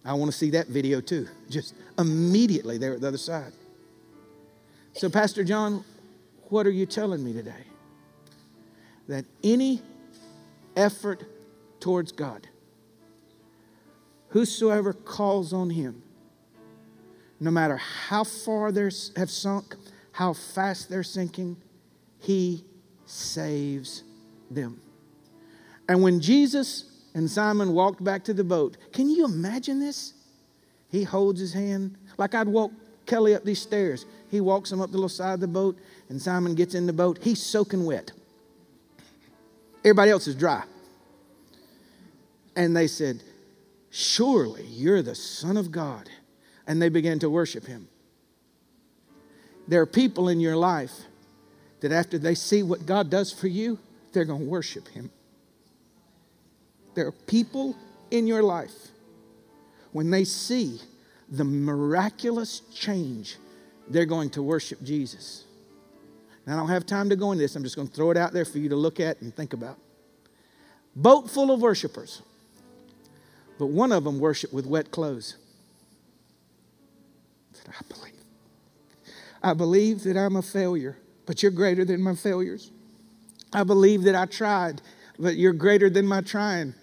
I 0.04 0.14
want 0.14 0.32
to 0.32 0.38
see 0.38 0.50
that 0.52 0.68
video 0.68 1.02
too. 1.02 1.28
Just 1.50 1.74
immediately 1.98 2.78
they 2.78 2.90
were 2.90 2.96
at 2.96 3.02
the 3.02 3.08
other 3.08 3.18
side. 3.18 3.54
So, 4.94 5.10
Pastor 5.10 5.44
John, 5.44 5.84
what 6.50 6.66
are 6.66 6.72
you 6.72 6.86
telling 6.86 7.24
me 7.24 7.34
today? 7.34 7.64
That 9.08 9.26
any 9.44 9.82
effort 10.76 11.24
towards 11.80 12.12
God, 12.12 12.48
whosoever 14.30 14.94
calls 14.94 15.54
on 15.54 15.70
him, 15.70 16.02
no 17.40 17.52
matter 17.52 17.78
how 17.78 18.24
far 18.24 18.72
they 18.72 18.90
have 19.16 19.30
sunk, 19.30 19.76
how 20.12 20.34
fast 20.34 20.90
they're 20.90 21.04
sinking, 21.04 21.58
he 22.20 22.64
saves 23.06 24.04
them. 24.50 24.82
And 25.88 26.02
when 26.02 26.20
Jesus 26.20 26.92
and 27.14 27.30
Simon 27.30 27.74
walked 27.74 28.04
back 28.04 28.24
to 28.26 28.34
the 28.34 28.44
boat, 28.44 28.78
can 28.92 29.10
you 29.10 29.26
imagine 29.26 29.80
this? 29.80 30.14
He 30.90 31.04
holds 31.04 31.40
his 31.40 31.54
hand 31.54 31.98
like 32.18 32.34
I'd 32.34 32.48
walk 32.48 32.72
Kelly 33.06 33.36
up 33.36 33.44
these 33.44 33.62
stairs. 33.62 34.06
He 34.30 34.42
walks 34.42 34.72
him 34.72 34.82
up 34.82 34.92
the 34.92 34.98
little 34.98 35.10
side 35.10 35.34
of 35.34 35.40
the 35.40 35.48
boat, 35.48 35.78
and 36.10 36.22
Simon 36.22 36.56
gets 36.56 36.76
in 36.76 36.86
the 36.86 36.94
boat. 36.94 37.20
He's 37.22 37.42
soaking 37.42 37.86
wet. 37.86 38.12
Everybody 39.84 40.12
else 40.12 40.28
is 40.28 40.36
dry. 40.36 40.64
And 42.56 42.76
they 42.76 42.88
said, 42.88 43.24
Surely 43.90 44.66
you're 44.66 45.02
the 45.02 45.16
Son 45.16 45.58
of 45.58 45.72
God. 45.72 46.10
And 46.66 46.82
they 46.82 46.90
began 46.90 47.20
to 47.20 47.30
worship 47.30 47.66
him. 47.66 47.88
There 49.68 49.82
are 49.82 49.86
people 49.86 50.30
in 50.30 50.40
your 50.40 50.56
life 50.56 50.94
that 51.80 51.92
after 51.92 52.18
they 52.18 52.36
see 52.36 52.64
what 52.64 52.86
God 52.86 53.10
does 53.10 53.32
for 53.32 53.48
you, 53.48 53.80
they're 54.12 54.26
going 54.26 54.44
to 54.44 54.50
worship 54.50 54.88
him. 54.90 55.12
There 56.96 57.08
are 57.08 57.12
people 57.12 57.76
in 58.12 58.28
your 58.28 58.44
life 58.44 58.74
when 59.92 60.12
they 60.12 60.24
see 60.24 60.80
the 61.30 61.44
miraculous 61.44 62.62
change, 62.74 63.38
they're 63.90 64.06
going 64.06 64.30
to 64.32 64.42
worship 64.42 64.82
Jesus. 64.84 65.44
Now, 66.46 66.54
I 66.54 66.58
don't 66.58 66.70
have 66.70 66.86
time 66.86 67.10
to 67.10 67.16
go 67.16 67.32
into 67.32 67.44
this. 67.44 67.56
I'm 67.56 67.64
just 67.64 67.76
going 67.76 67.88
to 67.88 67.94
throw 67.94 68.12
it 68.12 68.18
out 68.18 68.32
there 68.32 68.46
for 68.46 68.60
you 68.60 68.70
to 68.70 68.76
look 68.76 69.00
at 69.00 69.22
and 69.22 69.36
think 69.36 69.54
about. 69.54 69.78
Boat 70.96 71.30
full 71.30 71.52
of 71.52 71.62
worshipers, 71.62 72.22
but 73.58 73.68
one 73.68 73.92
of 73.92 74.04
them 74.04 74.20
worshiped 74.20 74.54
with 74.54 74.66
wet 74.66 74.92
clothes. 74.92 75.36
I 77.68 77.94
believe. 77.94 78.14
I 79.44 79.54
believe 79.54 80.04
that 80.04 80.18
I'm 80.18 80.36
a 80.36 80.42
failure, 80.42 80.98
but 81.26 81.42
you're 81.42 81.52
greater 81.52 81.86
than 81.86 82.02
my 82.02 82.16
failures. 82.16 82.72
I 83.54 83.64
believe 83.64 84.04
that 84.04 84.16
I 84.16 84.26
tried, 84.26 84.82
but 85.20 85.36
you're 85.36 85.54
greater 85.54 85.90
than 85.90 86.08
my 86.08 86.22
trying. 86.22 86.74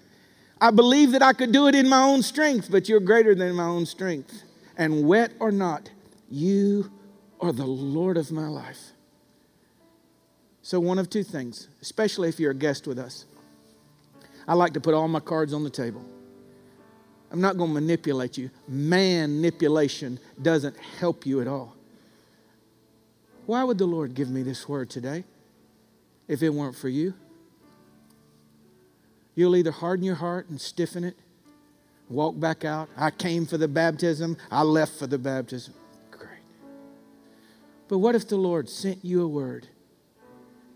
I 0.60 0.70
believe 0.70 1.12
that 1.12 1.22
I 1.22 1.32
could 1.32 1.52
do 1.52 1.66
it 1.66 1.74
in 1.74 1.88
my 1.88 2.02
own 2.02 2.22
strength, 2.22 2.70
but 2.70 2.88
you're 2.88 3.00
greater 3.00 3.34
than 3.34 3.54
my 3.54 3.64
own 3.64 3.86
strength. 3.86 4.42
And 4.76 5.06
wet 5.06 5.32
or 5.40 5.50
not, 5.50 5.90
you 6.30 6.90
are 7.40 7.52
the 7.52 7.66
Lord 7.66 8.16
of 8.16 8.32
my 8.32 8.48
life. 8.48 8.92
So, 10.62 10.80
one 10.80 10.98
of 10.98 11.10
two 11.10 11.22
things, 11.22 11.68
especially 11.82 12.28
if 12.28 12.40
you're 12.40 12.52
a 12.52 12.54
guest 12.54 12.86
with 12.86 12.98
us. 12.98 13.26
I 14.48 14.54
like 14.54 14.72
to 14.74 14.80
put 14.80 14.94
all 14.94 15.08
my 15.08 15.20
cards 15.20 15.52
on 15.52 15.64
the 15.64 15.70
table. 15.70 16.04
I'm 17.34 17.40
not 17.40 17.56
going 17.56 17.70
to 17.70 17.74
manipulate 17.74 18.38
you. 18.38 18.48
Manipulation 18.68 20.20
doesn't 20.40 20.76
help 21.00 21.26
you 21.26 21.40
at 21.40 21.48
all. 21.48 21.74
Why 23.46 23.64
would 23.64 23.76
the 23.76 23.86
Lord 23.86 24.14
give 24.14 24.30
me 24.30 24.44
this 24.44 24.68
word 24.68 24.88
today 24.88 25.24
if 26.28 26.44
it 26.44 26.50
weren't 26.50 26.76
for 26.76 26.88
you? 26.88 27.12
You'll 29.34 29.56
either 29.56 29.72
harden 29.72 30.04
your 30.04 30.14
heart 30.14 30.48
and 30.48 30.60
stiffen 30.60 31.02
it, 31.02 31.16
walk 32.08 32.38
back 32.38 32.64
out. 32.64 32.88
I 32.96 33.10
came 33.10 33.46
for 33.46 33.58
the 33.58 33.66
baptism, 33.66 34.36
I 34.48 34.62
left 34.62 34.96
for 34.96 35.08
the 35.08 35.18
baptism. 35.18 35.74
Great. 36.12 36.38
But 37.88 37.98
what 37.98 38.14
if 38.14 38.28
the 38.28 38.36
Lord 38.36 38.68
sent 38.68 39.04
you 39.04 39.22
a 39.22 39.28
word 39.28 39.66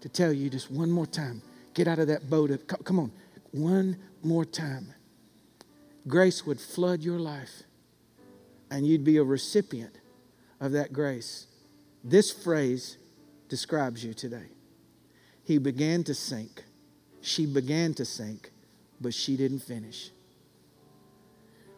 to 0.01 0.09
tell 0.09 0.33
you 0.33 0.51
just 0.51 0.73
one 0.73 0.91
more 0.91 1.07
time 1.07 1.41
get 1.75 1.87
out 1.87 2.01
of 2.01 2.09
that 2.09 2.29
boat? 2.29 2.51
Of, 2.51 2.67
come 2.67 2.99
on, 2.99 3.13
one 3.53 3.97
more 4.25 4.45
time. 4.45 4.93
Grace 6.09 6.45
would 6.45 6.61
flood 6.61 7.03
your 7.03 7.19
life, 7.19 7.63
and 8.71 8.87
you'd 8.87 9.05
be 9.05 9.19
a 9.19 9.25
recipient 9.25 10.01
of 10.61 10.73
that 10.73 10.93
grace. 10.93 11.47
This 12.03 12.33
phrase 12.33 12.97
describes 13.49 14.03
you 14.03 14.15
today. 14.15 14.47
He 15.45 15.59
began 15.59 16.03
to 16.05 16.15
sink 16.15 16.65
she 17.21 17.47
began 17.47 17.95
to 17.95 18.05
sink, 18.05 18.51
but 19.01 19.15
she 19.15 19.37
didn't 19.37 19.61
finish. 19.61 20.11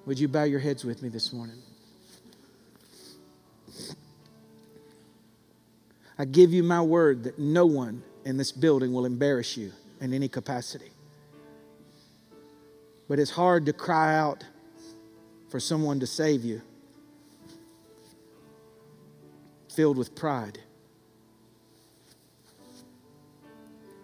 Would 0.07 0.19
you 0.19 0.29
bow 0.29 0.45
your 0.45 0.61
heads 0.61 0.85
with 0.85 1.03
me 1.03 1.09
this 1.09 1.33
morning? 1.33 1.59
I 6.19 6.25
give 6.25 6.53
you 6.53 6.63
my 6.63 6.83
word 6.83 7.25
that 7.25 7.39
no 7.39 7.65
one 7.67 8.03
in 8.25 8.37
this 8.37 8.53
building 8.53 8.93
will 8.93 9.07
embarrass 9.07 9.57
you 9.57 9.73
in 10.01 10.13
any 10.13 10.29
capacity. 10.29 10.91
But 13.11 13.19
it's 13.19 13.33
hard 13.33 13.67
to 13.67 13.73
cry 13.73 14.17
out 14.17 14.45
for 15.49 15.59
someone 15.59 15.99
to 15.99 16.07
save 16.07 16.45
you, 16.45 16.63
filled 19.69 19.99
with 19.99 20.15
pride. 20.15 20.61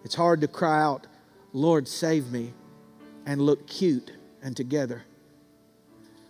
It's 0.05 0.17
hard 0.17 0.41
to 0.41 0.49
cry 0.49 0.83
out 0.83 1.07
Lord, 1.53 1.87
save 1.87 2.33
me, 2.33 2.53
and 3.27 3.41
look 3.41 3.69
cute 3.69 4.11
and 4.43 4.57
together 4.57 5.05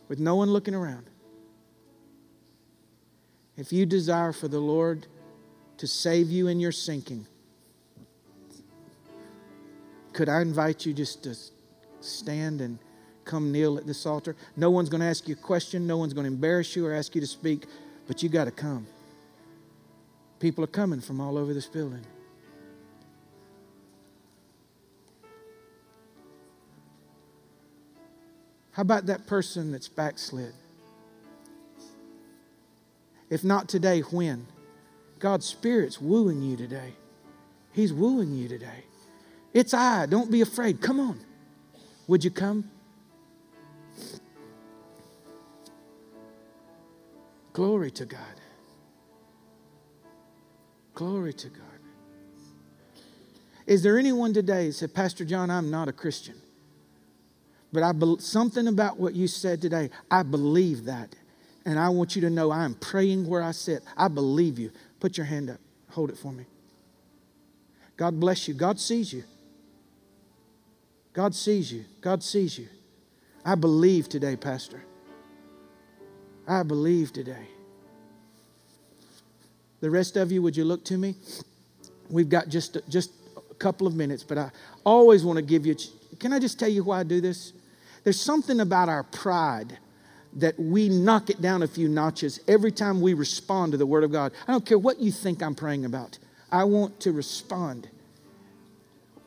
with 0.09 0.19
no 0.19 0.37
one 0.37 0.51
looking 0.51 0.75
around. 0.75 1.09
If 3.57 3.73
you 3.73 3.87
desire 3.87 4.35
for 4.35 4.49
the 4.49 4.61
Lord 4.61 5.07
to 5.79 5.87
save 5.87 6.29
you 6.29 6.49
in 6.49 6.61
your 6.61 6.73
sinking, 6.73 7.27
could 10.13 10.29
I 10.29 10.43
invite 10.43 10.85
you 10.85 10.93
just 10.93 11.23
to 11.23 11.35
stand 12.07 12.61
and 12.61 12.79
come 13.25 13.53
kneel 13.53 13.79
at 13.79 13.87
this 13.87 14.07
altar? 14.07 14.37
No 14.57 14.71
one's 14.71 14.89
going 14.89 15.01
to 15.01 15.07
ask 15.07 15.29
you 15.29 15.35
a 15.35 15.39
question, 15.39 15.87
no 15.87 15.97
one's 15.97 16.13
going 16.13 16.25
to 16.25 16.33
embarrass 16.33 16.77
you 16.77 16.87
or 16.87 16.93
ask 16.93 17.15
you 17.15 17.21
to 17.21 17.27
speak, 17.27 17.67
but 18.07 18.23
you 18.23 18.29
got 18.29 18.45
to 18.45 18.51
come. 18.51 18.87
People 20.39 20.63
are 20.65 20.69
coming 20.69 21.01
from 21.01 21.21
all 21.21 21.39
over 21.39 21.55
this 21.55 21.67
building. 21.67 22.05
How 28.73 28.83
about 28.83 29.07
that 29.07 29.27
person 29.27 29.73
that's 29.73 29.89
backslid? 29.89 30.53
If 33.31 33.43
not 33.43 33.69
today, 33.69 34.01
when? 34.01 34.47
God's 35.19 35.47
Spirit's 35.47 35.99
wooing 35.99 36.43
you 36.43 36.57
today. 36.57 36.93
He's 37.73 37.93
wooing 37.93 38.35
you 38.35 38.49
today. 38.49 38.85
It's 39.55 39.73
I. 39.73 40.05
Don't 40.05 40.31
be 40.31 40.43
afraid. 40.43 40.83
Come 40.83 41.01
on. 41.01 41.21
Would 42.07 42.25
you 42.25 42.31
come? 42.31 42.71
Glory 47.53 47.91
to 47.93 48.05
God. 48.05 48.21
Glory 50.95 51.33
to 51.33 51.49
God. 51.49 51.63
Is 53.67 53.83
there 53.83 53.99
anyone 53.99 54.33
today 54.33 54.71
said, 54.71 54.95
Pastor 54.95 55.25
John, 55.25 55.51
I'm 55.51 55.71
not 55.71 55.89
a 55.89 55.93
Christian? 55.93 56.37
But 57.73 57.83
I 57.83 57.93
be, 57.93 58.17
something 58.21 58.69
about 58.69 58.99
what 58.99 59.15
you 59.15 59.27
said 59.27 59.61
today, 59.61 59.91
I 60.11 60.23
believe 60.23 60.85
that. 60.85 61.15
And 61.65 61.79
I 61.79 61.89
want 61.89 62.15
you 62.15 62.23
to 62.23 62.31
know 62.31 62.51
I 62.51 62.65
am 62.65 62.75
praying 62.75 63.27
where 63.27 63.43
I 63.43 63.51
sit. 63.51 63.83
I 63.97 64.09
believe 64.09 64.59
you. 64.59 64.71
Put 65.01 65.17
your 65.17 65.27
hand 65.27 65.51
up. 65.51 65.59
Hold 65.91 66.11
it 66.11 66.17
for 66.17 66.33
me. 66.33 66.45
God 67.97 68.21
bless 68.21 68.47
you. 68.47 68.55
God 68.55 68.79
sees 68.79 69.13
you. 69.13 69.25
God 71.17 71.35
sees 71.35 71.73
you. 71.73 71.87
God 72.03 72.23
sees 72.23 72.59
you. 72.59 72.69
I 73.43 73.55
believe 73.55 74.07
today, 74.07 74.37
Pastor. 74.37 74.83
I 76.47 76.63
believe 76.63 77.11
today. 77.11 77.49
The 79.81 79.91
rest 79.91 80.19
of 80.19 80.31
you, 80.31 80.43
would 80.43 80.55
you 80.55 80.67
look 80.67 80.85
to 80.85 80.99
me? 80.99 81.15
We've 82.11 82.29
got 82.29 82.51
just, 82.51 82.77
just 82.91 83.13
a 83.51 83.55
couple 83.55 83.87
of 83.87 83.95
minutes, 83.95 84.25
but 84.25 84.37
I 84.37 84.51
always 84.85 85.25
want 85.25 85.39
to 85.39 85.43
give 85.43 85.65
you 85.65 85.75
can 86.21 86.35
I 86.35 86.39
just 86.39 86.61
tell 86.61 86.69
you 86.69 86.85
why 86.85 87.01
I 87.01 87.03
do 87.03 87.23
this? 87.23 87.55
There's 88.05 88.21
something 88.21 88.61
about 88.61 88.91
our 88.91 89.05
pride 89.05 89.79
that 90.35 90.59
we 90.61 90.91
knock 90.91 91.31
it 91.31 91.41
down 91.41 91.63
a 91.63 91.67
few 91.69 91.89
notches 91.89 92.41
every 92.47 92.73
time 92.73 93.01
we 93.01 93.15
respond 93.15 93.73
to 93.73 93.79
the 93.79 93.87
Word 93.87 94.05
of 94.05 94.13
God. 94.13 94.33
I 94.47 94.53
don't 94.53 94.67
care 94.67 94.79
what 94.79 95.01
you 95.01 95.11
think 95.11 95.43
I'm 95.43 95.55
praying 95.55 95.87
about, 95.87 96.19
I 96.53 96.65
want 96.65 97.01
to 97.01 97.13
respond. 97.13 97.89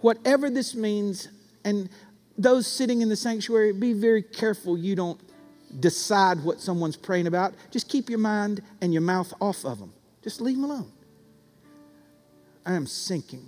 whatever 0.02 0.52
this 0.52 0.76
means, 0.76 1.30
and 1.64 1.90
those 2.38 2.68
sitting 2.68 3.02
in 3.02 3.10
the 3.10 3.16
sanctuary, 3.16 3.74
be 3.74 3.94
very 3.94 4.24
careful 4.24 4.78
you 4.78 4.96
don't 4.96 5.20
decide 5.80 6.44
what 6.44 6.60
someone's 6.60 6.96
praying 6.96 7.28
about. 7.28 7.54
Just 7.70 7.90
keep 7.90 8.10
your 8.10 8.20
mind 8.20 8.62
and 8.82 8.94
your 8.94 9.02
mouth 9.02 9.34
off 9.42 9.66
of 9.66 9.80
them. 9.80 9.94
Just 10.24 10.42
leave 10.42 10.56
them 10.56 10.64
alone. 10.64 10.92
I 12.66 12.74
am 12.74 12.88
sinking. 12.88 13.46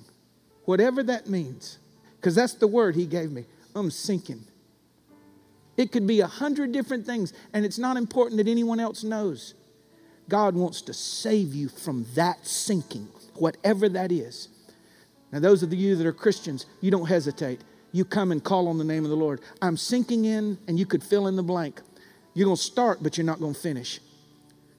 Whatever 0.66 1.04
that 1.04 1.28
means, 1.28 1.80
because 2.18 2.36
that's 2.36 2.54
the 2.54 2.68
word 2.68 2.96
he 2.96 3.06
gave 3.06 3.32
me. 3.32 3.46
I'm 3.76 3.92
sinking. 3.92 4.44
It 5.78 5.92
could 5.92 6.06
be 6.06 6.20
a 6.20 6.28
hundred 6.28 6.72
different 6.72 7.06
things, 7.06 7.34
and 7.54 7.66
it's 7.66 7.80
not 7.80 7.98
important 7.98 8.38
that 8.38 8.48
anyone 8.48 8.80
else 8.80 9.04
knows. 9.04 9.54
God 10.30 10.56
wants 10.56 10.82
to 10.84 10.94
save 10.94 11.56
you 11.56 11.70
from 11.70 12.06
that 12.16 12.46
sinking, 12.46 13.08
whatever 13.36 13.90
that 13.90 14.12
is. 14.12 14.50
Now, 15.32 15.40
those 15.40 15.64
of 15.64 15.74
you 15.74 15.96
that 15.96 16.06
are 16.06 16.14
Christians, 16.14 16.66
you 16.82 16.92
don't 16.92 17.08
hesitate. 17.08 17.62
You 17.92 18.06
come 18.06 18.32
and 18.32 18.44
call 18.44 18.68
on 18.68 18.78
the 18.78 18.84
name 18.84 19.04
of 19.04 19.10
the 19.10 19.18
Lord. 19.18 19.42
I'm 19.62 19.78
sinking 19.78 20.26
in, 20.26 20.58
and 20.68 20.80
you 20.80 20.86
could 20.86 21.04
fill 21.04 21.28
in 21.28 21.36
the 21.36 21.44
blank. 21.44 21.82
You're 22.34 22.46
going 22.46 22.58
to 22.58 22.64
start, 22.64 23.04
but 23.04 23.18
you're 23.18 23.26
not 23.26 23.40
going 23.40 23.54
to 23.54 23.60
finish. 23.60 24.00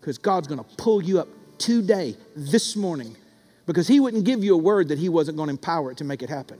Because 0.00 0.18
God's 0.18 0.48
going 0.48 0.58
to 0.58 0.76
pull 0.76 1.02
you 1.02 1.20
up 1.20 1.28
today, 1.58 2.16
this 2.34 2.74
morning, 2.74 3.16
because 3.66 3.86
He 3.86 4.00
wouldn't 4.00 4.24
give 4.24 4.42
you 4.42 4.54
a 4.54 4.58
word 4.58 4.88
that 4.88 4.98
He 4.98 5.08
wasn't 5.08 5.36
going 5.36 5.48
to 5.48 5.52
empower 5.52 5.92
it 5.92 5.98
to 5.98 6.04
make 6.04 6.22
it 6.22 6.30
happen. 6.30 6.58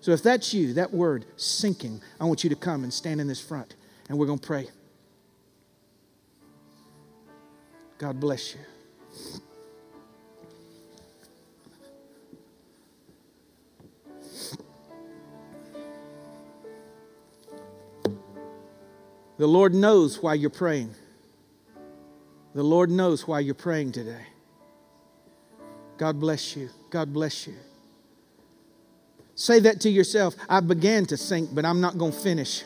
So 0.00 0.12
if 0.12 0.22
that's 0.22 0.54
you, 0.54 0.72
that 0.74 0.92
word, 0.92 1.26
sinking, 1.36 2.00
I 2.18 2.24
want 2.24 2.42
you 2.42 2.50
to 2.50 2.56
come 2.56 2.82
and 2.84 2.92
stand 2.92 3.20
in 3.20 3.28
this 3.28 3.40
front, 3.40 3.76
and 4.08 4.18
we're 4.18 4.26
going 4.26 4.38
to 4.38 4.46
pray. 4.46 4.68
God 7.98 8.18
bless 8.18 8.54
you. 8.54 9.40
The 19.40 19.48
Lord 19.48 19.72
knows 19.72 20.22
why 20.22 20.34
you're 20.34 20.50
praying. 20.50 20.94
The 22.54 22.62
Lord 22.62 22.90
knows 22.90 23.26
why 23.26 23.40
you're 23.40 23.54
praying 23.54 23.92
today. 23.92 24.26
God 25.96 26.20
bless 26.20 26.54
you. 26.54 26.68
God 26.90 27.10
bless 27.10 27.46
you. 27.46 27.54
Say 29.34 29.58
that 29.60 29.80
to 29.80 29.88
yourself. 29.88 30.34
I 30.46 30.60
began 30.60 31.06
to 31.06 31.16
sink, 31.16 31.54
but 31.54 31.64
I'm 31.64 31.80
not 31.80 31.96
going 31.96 32.12
to 32.12 32.18
finish. 32.18 32.64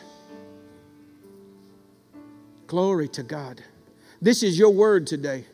Glory 2.67 3.07
to 3.07 3.23
God. 3.23 3.63
This 4.21 4.43
is 4.43 4.59
your 4.59 4.71
word 4.71 5.07
today. 5.07 5.45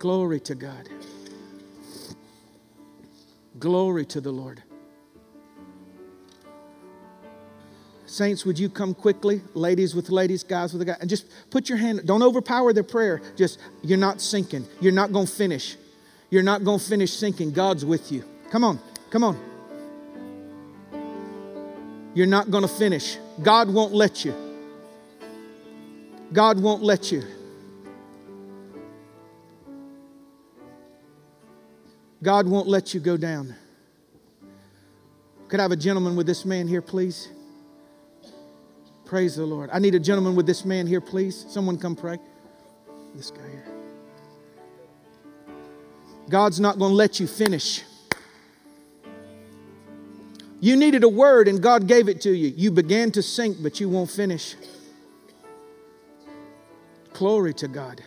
Glory 0.00 0.40
to 0.40 0.56
God. 0.56 0.88
Glory 3.60 4.04
to 4.06 4.20
the 4.20 4.32
Lord. 4.32 4.64
Saints, 8.08 8.46
would 8.46 8.58
you 8.58 8.70
come 8.70 8.94
quickly? 8.94 9.42
Ladies 9.52 9.94
with 9.94 10.08
ladies, 10.08 10.42
guys 10.42 10.72
with 10.72 10.86
guys. 10.86 10.96
And 11.00 11.10
just 11.10 11.26
put 11.50 11.68
your 11.68 11.76
hand, 11.76 12.02
don't 12.06 12.22
overpower 12.22 12.72
their 12.72 12.82
prayer. 12.82 13.20
Just, 13.36 13.58
you're 13.82 13.98
not 13.98 14.22
sinking. 14.22 14.66
You're 14.80 14.92
not 14.92 15.12
going 15.12 15.26
to 15.26 15.32
finish. 15.32 15.76
You're 16.30 16.42
not 16.42 16.64
going 16.64 16.78
to 16.78 16.84
finish 16.84 17.12
sinking. 17.12 17.52
God's 17.52 17.84
with 17.84 18.10
you. 18.10 18.24
Come 18.50 18.64
on, 18.64 18.80
come 19.10 19.24
on. 19.24 19.38
You're 22.14 22.26
not 22.26 22.50
going 22.50 22.62
to 22.62 22.68
finish. 22.68 23.18
God 23.42 23.68
won't 23.68 23.92
let 23.92 24.24
you. 24.24 24.34
God 26.32 26.60
won't 26.60 26.82
let 26.82 27.12
you. 27.12 27.22
God 32.22 32.46
won't 32.46 32.68
let 32.68 32.94
you 32.94 33.00
go 33.00 33.16
down. 33.16 33.54
Could 35.48 35.60
I 35.60 35.62
have 35.62 35.72
a 35.72 35.76
gentleman 35.76 36.16
with 36.16 36.26
this 36.26 36.44
man 36.44 36.66
here, 36.66 36.82
please? 36.82 37.28
Praise 39.08 39.36
the 39.36 39.46
Lord. 39.46 39.70
I 39.72 39.78
need 39.78 39.94
a 39.94 39.98
gentleman 39.98 40.36
with 40.36 40.46
this 40.46 40.66
man 40.66 40.86
here, 40.86 41.00
please. 41.00 41.46
Someone 41.48 41.78
come 41.78 41.96
pray. 41.96 42.18
This 43.14 43.30
guy 43.30 43.40
here. 43.40 43.66
God's 46.28 46.60
not 46.60 46.78
going 46.78 46.90
to 46.90 46.94
let 46.94 47.18
you 47.18 47.26
finish. 47.26 47.82
You 50.60 50.76
needed 50.76 51.04
a 51.04 51.08
word 51.08 51.48
and 51.48 51.62
God 51.62 51.86
gave 51.86 52.10
it 52.10 52.20
to 52.22 52.30
you. 52.30 52.52
You 52.54 52.70
began 52.70 53.10
to 53.12 53.22
sink, 53.22 53.62
but 53.62 53.80
you 53.80 53.88
won't 53.88 54.10
finish. 54.10 54.56
Glory 57.14 57.54
to 57.54 57.68
God. 57.68 58.02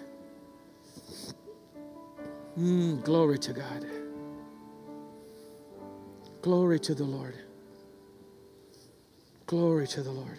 Mm, 2.60 3.04
glory 3.04 3.40
to 3.40 3.54
God. 3.54 3.88
Glory 6.44 6.80
to 6.80 6.94
the 6.94 7.06
Lord. 7.06 7.34
Glory 9.48 9.88
to 9.88 10.04
the 10.04 10.12
Lord. 10.12 10.38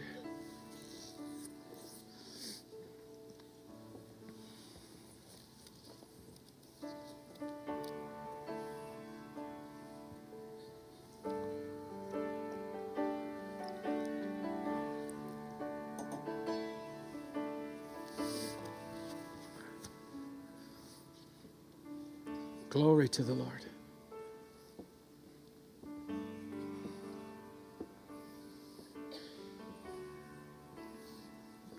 Glory 22.72 23.06
to 23.06 23.22
the 23.22 23.34
Lord. 23.34 23.66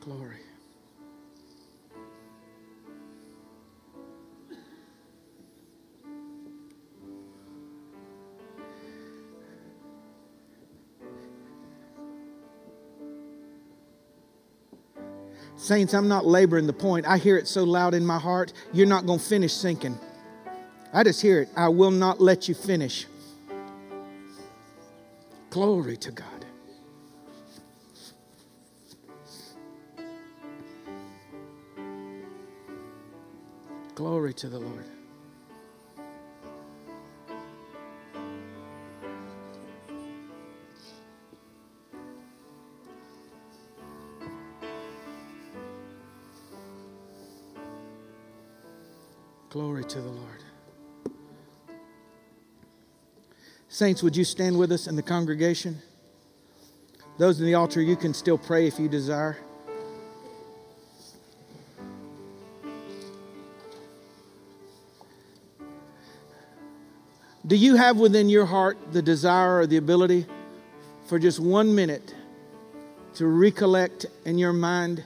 Glory. 0.02 0.36
Saints, 15.56 15.96
I'm 15.96 16.08
not 16.08 16.28
laboring 16.28 16.68
the 16.68 16.72
point. 16.72 17.08
I 17.08 17.18
hear 17.18 17.36
it 17.38 17.48
so 17.48 17.64
loud 17.64 17.96
in 17.96 18.06
my 18.06 18.20
heart, 18.20 18.54
you're 18.74 18.86
not 18.86 19.08
going 19.08 19.18
to 19.18 19.26
finish 19.26 19.54
sinking. 19.54 19.98
I 20.96 21.04
just 21.04 21.24
hear 21.24 21.42
it. 21.42 21.50
I 21.58 21.70
will 21.70 21.90
not 21.90 22.22
let 22.22 22.48
you 22.48 22.54
finish. 22.54 23.08
Glory 25.50 25.98
to 25.98 26.12
God. 26.12 26.28
Glory 33.96 34.34
to 34.36 34.50
the 34.50 34.60
Lord. 34.60 34.86
Glory 49.50 49.84
to 49.86 50.02
the 50.02 50.10
Lord. 50.10 50.33
Saints, 53.84 54.02
would 54.02 54.16
you 54.16 54.24
stand 54.24 54.58
with 54.58 54.72
us 54.72 54.88
in 54.88 54.96
the 54.96 55.02
congregation? 55.02 55.82
Those 57.18 57.42
in 57.42 57.46
the 57.46 57.56
altar, 57.56 57.82
you 57.82 57.98
can 57.98 58.14
still 58.14 58.38
pray 58.38 58.66
if 58.66 58.80
you 58.80 58.88
desire. 58.88 59.38
Do 67.46 67.58
you 67.58 67.76
have 67.76 67.98
within 67.98 68.30
your 68.30 68.46
heart 68.46 68.78
the 68.94 69.02
desire 69.02 69.58
or 69.58 69.68
the 69.68 69.76
ability 69.76 70.28
for 71.08 71.20
just 71.20 71.42
one 71.42 71.76
minute 71.76 72.16
to 73.16 73.28
recollect 73.28 74.06
in 74.24 74.38
your 74.38 74.54
mind 74.54 75.04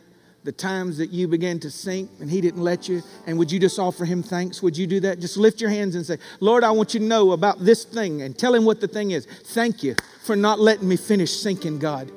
the 0.48 0.54
times 0.54 0.98
that 0.98 1.12
you 1.12 1.28
began 1.28 1.60
to 1.60 1.70
sink 1.70 2.10
and 2.22 2.32
He 2.32 2.39
didn't 2.39 2.64
let 2.64 2.88
you? 2.88 3.04
And 3.26 3.38
would 3.38 3.52
you 3.52 3.60
just 3.60 3.78
offer 3.78 4.06
Him 4.06 4.24
thanks? 4.24 4.64
Would 4.64 4.78
you 4.78 4.88
do 4.88 5.02
that? 5.02 5.20
Just 5.20 5.36
lift 5.36 5.60
your 5.60 5.70
hands 5.70 5.93
and 5.93 6.06
say, 6.06 6.20
Lord, 6.39 6.64
I 6.64 6.72
want 6.72 6.93
you 6.93 7.02
to 7.02 7.06
know 7.06 7.34
about 7.34 7.60
this 7.60 7.84
thing 7.84 8.22
and 8.22 8.36
tell 8.38 8.56
Him 8.56 8.64
what 8.64 8.80
the 8.80 8.88
thing 8.88 9.12
is. 9.12 9.26
Thank 9.26 9.84
you 9.84 9.93
for 10.24 10.38
not 10.38 10.58
letting 10.58 10.88
me 10.88 10.95
finish 10.95 11.36
sinking, 11.36 11.80
God. 11.80 12.10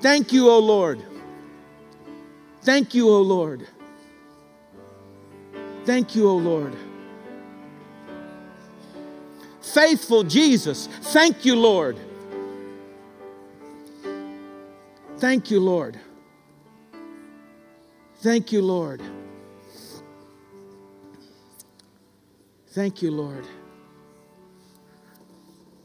Thank 0.00 0.32
you, 0.32 0.50
O 0.50 0.58
Lord. 0.58 1.00
Thank 2.62 2.92
you, 2.92 3.08
O 3.08 3.22
Lord. 3.22 3.68
Thank 5.84 6.16
you, 6.16 6.28
O 6.28 6.34
Lord. 6.34 6.74
Faithful 9.62 10.24
Jesus, 10.24 10.88
thank 10.88 11.44
you, 11.44 11.54
Lord. 11.54 12.00
Thank 15.18 15.52
you, 15.52 15.60
Lord. 15.60 16.00
Thank 18.20 18.50
you, 18.50 18.62
Lord. 18.62 19.00
Thank 22.68 23.00
you, 23.00 23.12
Lord. 23.12 23.46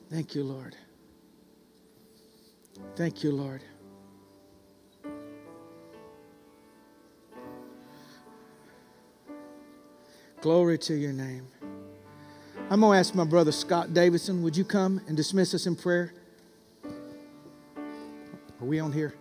Thank 0.09 0.33
you, 0.33 0.43
Lord. 0.43 0.75
Thank 2.95 3.23
you, 3.23 3.31
Lord. 3.31 3.63
Glory 10.41 10.77
to 10.79 10.95
your 10.95 11.13
name. 11.13 11.47
I'm 12.69 12.81
going 12.81 12.93
to 12.93 12.99
ask 12.99 13.13
my 13.13 13.23
brother 13.23 13.51
Scott 13.51 13.93
Davidson, 13.93 14.41
would 14.43 14.57
you 14.57 14.65
come 14.65 14.99
and 15.07 15.15
dismiss 15.15 15.53
us 15.53 15.67
in 15.67 15.75
prayer? 15.75 16.13
Are 16.83 18.65
we 18.65 18.79
on 18.79 18.91
here? 18.91 19.13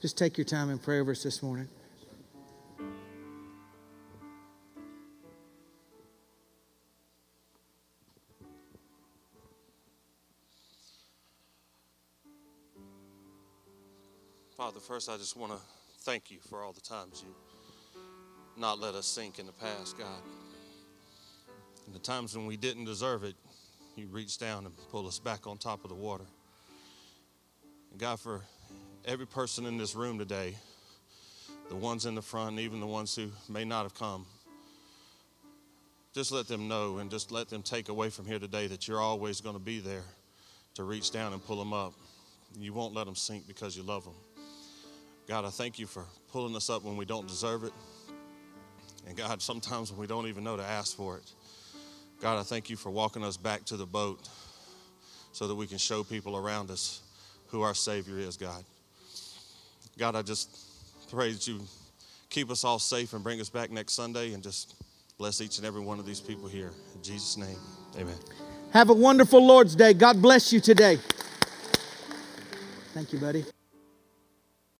Just 0.00 0.16
take 0.16 0.38
your 0.38 0.44
time 0.44 0.70
and 0.70 0.80
pray 0.80 1.00
over 1.00 1.10
us 1.10 1.24
this 1.24 1.42
morning. 1.42 1.68
Father, 14.56 14.78
first 14.78 15.08
I 15.08 15.16
just 15.16 15.36
want 15.36 15.52
to 15.52 15.58
thank 16.02 16.30
you 16.30 16.38
for 16.48 16.62
all 16.62 16.72
the 16.72 16.80
times 16.80 17.24
you 17.26 17.34
not 18.56 18.78
let 18.78 18.94
us 18.94 19.06
sink 19.06 19.40
in 19.40 19.46
the 19.46 19.52
past, 19.52 19.98
God. 19.98 20.22
And 21.86 21.94
the 21.94 22.00
times 22.00 22.36
when 22.36 22.46
we 22.46 22.56
didn't 22.56 22.84
deserve 22.84 23.24
it, 23.24 23.34
you 23.96 24.06
reached 24.06 24.38
down 24.38 24.64
and 24.64 24.74
pulled 24.90 25.06
us 25.06 25.18
back 25.18 25.48
on 25.48 25.58
top 25.58 25.82
of 25.84 25.90
the 25.90 25.96
water. 25.96 26.26
And 27.90 27.98
God, 27.98 28.20
for 28.20 28.42
every 29.08 29.26
person 29.26 29.64
in 29.64 29.78
this 29.78 29.94
room 29.94 30.18
today, 30.18 30.54
the 31.70 31.74
ones 31.76 32.04
in 32.04 32.14
the 32.14 32.20
front, 32.20 32.58
even 32.58 32.78
the 32.78 32.86
ones 32.86 33.16
who 33.16 33.30
may 33.48 33.64
not 33.64 33.84
have 33.84 33.94
come, 33.94 34.26
just 36.12 36.30
let 36.30 36.46
them 36.46 36.68
know 36.68 36.98
and 36.98 37.10
just 37.10 37.32
let 37.32 37.48
them 37.48 37.62
take 37.62 37.88
away 37.88 38.10
from 38.10 38.26
here 38.26 38.38
today 38.38 38.66
that 38.66 38.86
you're 38.86 39.00
always 39.00 39.40
going 39.40 39.54
to 39.54 39.60
be 39.60 39.80
there 39.80 40.02
to 40.74 40.84
reach 40.84 41.10
down 41.10 41.32
and 41.32 41.42
pull 41.42 41.56
them 41.56 41.72
up. 41.72 41.94
You 42.58 42.74
won't 42.74 42.94
let 42.94 43.06
them 43.06 43.14
sink 43.14 43.46
because 43.46 43.74
you 43.74 43.82
love 43.82 44.04
them. 44.04 44.14
God, 45.26 45.46
I 45.46 45.50
thank 45.50 45.78
you 45.78 45.86
for 45.86 46.04
pulling 46.30 46.54
us 46.54 46.68
up 46.68 46.84
when 46.84 46.98
we 46.98 47.06
don't 47.06 47.26
deserve 47.26 47.64
it. 47.64 47.72
And 49.06 49.16
God, 49.16 49.40
sometimes 49.40 49.90
when 49.90 50.00
we 50.00 50.06
don't 50.06 50.26
even 50.26 50.44
know 50.44 50.58
to 50.58 50.62
ask 50.62 50.94
for 50.94 51.16
it. 51.16 51.32
God, 52.20 52.38
I 52.38 52.42
thank 52.42 52.68
you 52.68 52.76
for 52.76 52.90
walking 52.90 53.24
us 53.24 53.38
back 53.38 53.64
to 53.66 53.78
the 53.78 53.86
boat 53.86 54.28
so 55.32 55.48
that 55.48 55.54
we 55.54 55.66
can 55.66 55.78
show 55.78 56.04
people 56.04 56.36
around 56.36 56.70
us 56.70 57.00
who 57.46 57.62
our 57.62 57.74
Savior 57.74 58.18
is, 58.18 58.36
God. 58.36 58.64
God, 59.98 60.14
I 60.14 60.22
just 60.22 60.48
pray 61.10 61.32
that 61.32 61.46
you 61.48 61.60
keep 62.30 62.50
us 62.50 62.62
all 62.62 62.78
safe 62.78 63.14
and 63.14 63.24
bring 63.24 63.40
us 63.40 63.48
back 63.48 63.72
next 63.72 63.94
Sunday 63.94 64.32
and 64.32 64.42
just 64.42 64.76
bless 65.18 65.40
each 65.40 65.58
and 65.58 65.66
every 65.66 65.80
one 65.80 65.98
of 65.98 66.06
these 66.06 66.20
people 66.20 66.46
here. 66.46 66.70
In 66.94 67.02
Jesus' 67.02 67.36
name, 67.36 67.56
amen. 67.96 68.14
Have 68.72 68.90
a 68.90 68.94
wonderful 68.94 69.44
Lord's 69.44 69.74
Day. 69.74 69.94
God 69.94 70.22
bless 70.22 70.52
you 70.52 70.60
today. 70.60 71.00
Thank 72.94 73.12
you, 73.12 73.18
buddy. 73.18 73.44